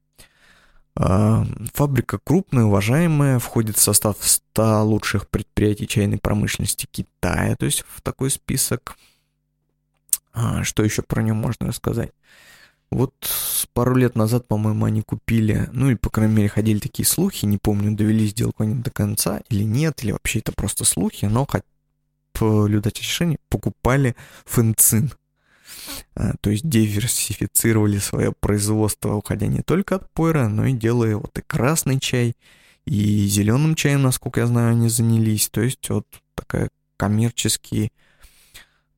А, 0.96 1.44
фабрика 1.72 2.18
крупная, 2.22 2.64
уважаемая, 2.64 3.38
входит 3.38 3.76
в 3.76 3.82
состав 3.82 4.16
100 4.20 4.84
лучших 4.84 5.28
предприятий 5.28 5.88
чайной 5.88 6.18
промышленности 6.18 6.86
Китая, 6.90 7.56
то 7.56 7.66
есть 7.66 7.84
в 7.88 8.00
такой 8.00 8.30
список. 8.30 8.96
А, 10.34 10.64
что 10.64 10.84
еще 10.84 11.02
про 11.02 11.22
нее 11.22 11.34
можно 11.34 11.68
рассказать? 11.68 12.10
Вот 12.90 13.14
пару 13.72 13.96
лет 13.96 14.14
назад, 14.14 14.46
по-моему, 14.46 14.84
они 14.84 15.02
купили, 15.02 15.68
ну 15.72 15.90
и, 15.90 15.94
по 15.94 16.10
крайней 16.10 16.34
мере, 16.34 16.48
ходили 16.48 16.78
такие 16.78 17.06
слухи, 17.06 17.46
не 17.46 17.58
помню, 17.58 17.96
довели 17.96 18.26
сделку 18.26 18.62
они 18.62 18.74
до 18.74 18.90
конца 18.90 19.40
или 19.48 19.64
нет, 19.64 20.04
или 20.04 20.12
вообще 20.12 20.40
это 20.40 20.52
просто 20.52 20.84
слухи, 20.84 21.24
но 21.24 21.46
хоть 21.46 21.62
по 22.32 22.66
решения 22.66 23.38
покупали 23.48 24.16
фэнцин, 24.44 25.12
а, 26.14 26.34
то 26.40 26.50
есть 26.50 26.68
диверсифицировали 26.68 27.98
свое 27.98 28.32
производство, 28.38 29.14
уходя 29.14 29.46
не 29.46 29.62
только 29.62 29.96
от 29.96 30.12
пойра, 30.12 30.48
но 30.48 30.66
и 30.66 30.72
делая 30.72 31.16
вот 31.16 31.36
и 31.38 31.42
красный 31.42 31.98
чай, 32.00 32.34
и 32.86 33.26
зеленым 33.26 33.74
чаем, 33.74 34.02
насколько 34.02 34.40
я 34.40 34.46
знаю, 34.46 34.72
они 34.72 34.88
занялись. 34.88 35.48
То 35.48 35.62
есть 35.62 35.88
вот 35.88 36.06
такая 36.34 36.68
коммерчески 36.96 37.92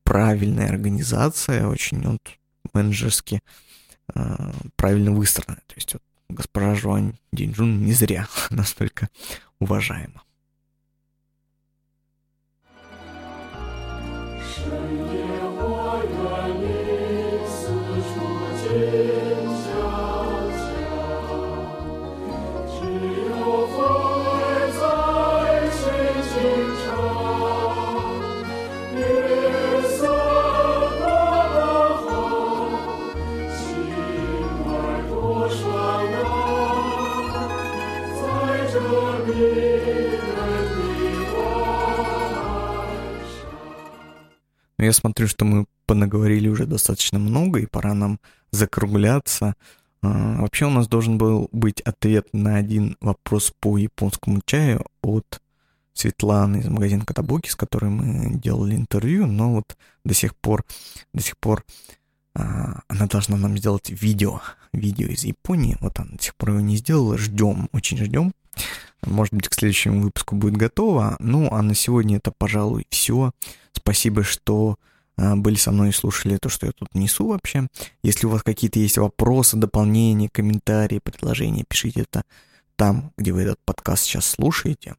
правильная 0.07 0.69
организация, 0.69 1.67
очень 1.67 2.01
вот 2.09 2.23
менеджерски 2.73 3.41
э, 4.15 4.53
правильно 4.77 5.11
выстроена. 5.11 5.61
То 5.67 5.75
есть 5.75 5.93
вот 5.95 6.03
госпожа 6.29 6.75
Жуань 6.77 7.19
Динджун 7.33 7.85
не 7.85 7.93
зря 7.93 8.29
настолько 8.51 9.09
уважаема. 9.59 10.23
Я 44.79 44.93
смотрю, 44.93 45.27
что 45.27 45.45
мы 45.45 45.66
понаговорили 45.87 46.49
уже 46.49 46.66
достаточно 46.66 47.18
много, 47.18 47.61
и 47.61 47.66
пора 47.66 47.95
нам 47.95 48.18
закругляться. 48.51 49.55
А, 50.03 50.41
вообще 50.41 50.66
у 50.66 50.70
нас 50.70 50.89
должен 50.89 51.18
был 51.18 51.49
быть 51.53 51.81
ответ 51.81 52.29
на 52.33 52.57
один 52.57 52.97
вопрос 53.01 53.53
по 53.61 53.79
японскому 53.79 54.41
чаю 54.45 54.85
от 55.03 55.41
Светланы 55.95 56.59
из 56.59 56.68
магазина 56.68 57.07
Катабуки, 57.07 57.49
с 57.49 57.57
которой 57.57 57.91
мы 57.91 58.39
делали 58.39 58.77
интервью, 58.77 59.27
но 59.27 59.55
вот 59.55 59.77
до 60.05 60.12
сих 60.12 60.37
пор, 60.37 60.64
до 61.14 61.22
сих 61.22 61.39
пор 61.39 61.64
А, 62.39 62.83
она 62.89 63.07
должна 63.07 63.39
нам 63.39 63.57
сделать 63.57 63.89
видео, 63.89 64.43
видео 64.72 65.09
из 65.09 65.24
Японии. 65.24 65.79
Вот 65.81 65.99
она 65.99 66.11
до 66.12 66.22
сих 66.22 66.35
пор 66.37 66.51
его 66.51 66.61
не 66.61 66.77
сделала. 66.77 67.16
Ждем, 67.16 67.70
очень 67.72 67.97
ждем. 67.97 68.35
Может 69.03 69.33
быть, 69.33 69.49
к 69.49 69.55
следующему 69.55 70.03
выпуску 70.03 70.37
будет 70.37 70.57
готово. 70.59 71.16
Ну, 71.18 71.49
а 71.51 71.62
на 71.62 71.74
сегодня 71.74 72.18
это, 72.18 72.33
пожалуй, 72.37 72.87
все. 72.91 73.33
Спасибо, 73.87 74.24
что 74.24 74.80
а, 75.16 75.37
были 75.37 75.55
со 75.55 75.70
мной 75.70 75.91
и 75.91 75.93
слушали 75.93 76.39
то, 76.39 76.49
что 76.49 76.66
я 76.66 76.72
тут 76.72 76.93
несу 76.97 77.28
вообще. 77.28 77.68
Если 78.03 78.26
у 78.26 78.30
вас 78.30 78.43
какие-то 78.43 78.80
есть 78.80 78.99
вопросы, 78.99 79.57
дополнения, 79.57 80.28
комментарии, 80.28 80.99
предложения, 80.99 81.62
пишите 81.62 82.01
это 82.01 82.24
там, 82.74 83.12
где 83.16 83.30
вы 83.30 83.43
этот 83.43 83.61
подкаст 83.64 84.03
сейчас 84.03 84.26
слушаете. 84.26 84.97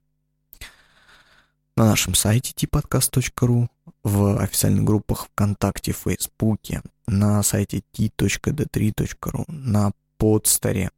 На 1.75 1.83
нашем 1.85 2.15
сайте 2.15 2.53
tpodcast.ru, 2.53 3.67
в 4.05 4.41
официальных 4.41 4.85
группах 4.85 5.27
ВКонтакте, 5.33 5.91
Фейсбуке, 5.91 6.81
на 7.07 7.43
сайте 7.43 7.83
t.d3.ru, 7.91 9.43
на 9.49 9.91
подстаре. 10.17 10.91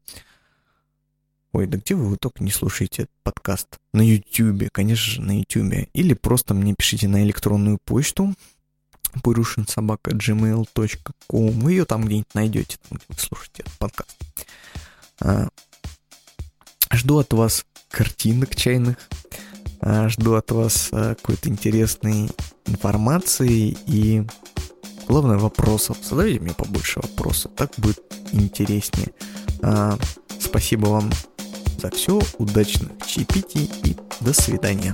Ой, 1.51 1.65
да 1.65 1.79
где 1.79 1.95
вы, 1.95 2.09
вы 2.09 2.17
только 2.17 2.43
не 2.43 2.51
слушаете 2.51 3.01
этот 3.03 3.15
подкаст? 3.23 3.79
На 3.91 4.01
Ютубе, 4.01 4.69
конечно 4.71 5.13
же, 5.13 5.21
на 5.21 5.39
Ютубе. 5.39 5.89
Или 5.93 6.13
просто 6.13 6.53
мне 6.53 6.75
пишите 6.77 7.07
на 7.07 7.23
электронную 7.23 7.79
почту 7.83 8.35
purushinsobaka.gmail.com 9.23 11.59
Вы 11.59 11.71
ее 11.71 11.85
там 11.85 12.05
где-нибудь 12.05 12.35
найдете, 12.35 12.77
там, 12.87 12.99
где 12.99 13.05
вы 13.09 13.15
слушаете 13.15 13.63
этот 13.63 13.73
подкаст. 13.79 14.15
А, 15.21 15.47
жду 16.93 17.17
от 17.17 17.33
вас 17.33 17.65
картинок 17.89 18.55
чайных, 18.55 18.97
а, 19.81 20.07
жду 20.09 20.35
от 20.35 20.51
вас 20.51 20.89
а, 20.91 21.15
какой-то 21.15 21.49
интересной 21.49 22.29
информации 22.67 23.75
и, 23.87 24.23
главное, 25.07 25.39
вопросов. 25.39 25.97
Задавайте 26.03 26.41
мне 26.41 26.53
побольше 26.53 26.99
вопросов, 27.01 27.53
так 27.55 27.71
будет 27.77 28.03
интереснее. 28.33 29.09
А, 29.63 29.97
спасибо 30.39 30.89
вам 30.89 31.09
за 31.79 31.89
все, 31.91 32.19
удачных 32.37 32.91
чаепитий 33.07 33.69
и 33.83 33.95
до 34.19 34.33
свидания. 34.33 34.93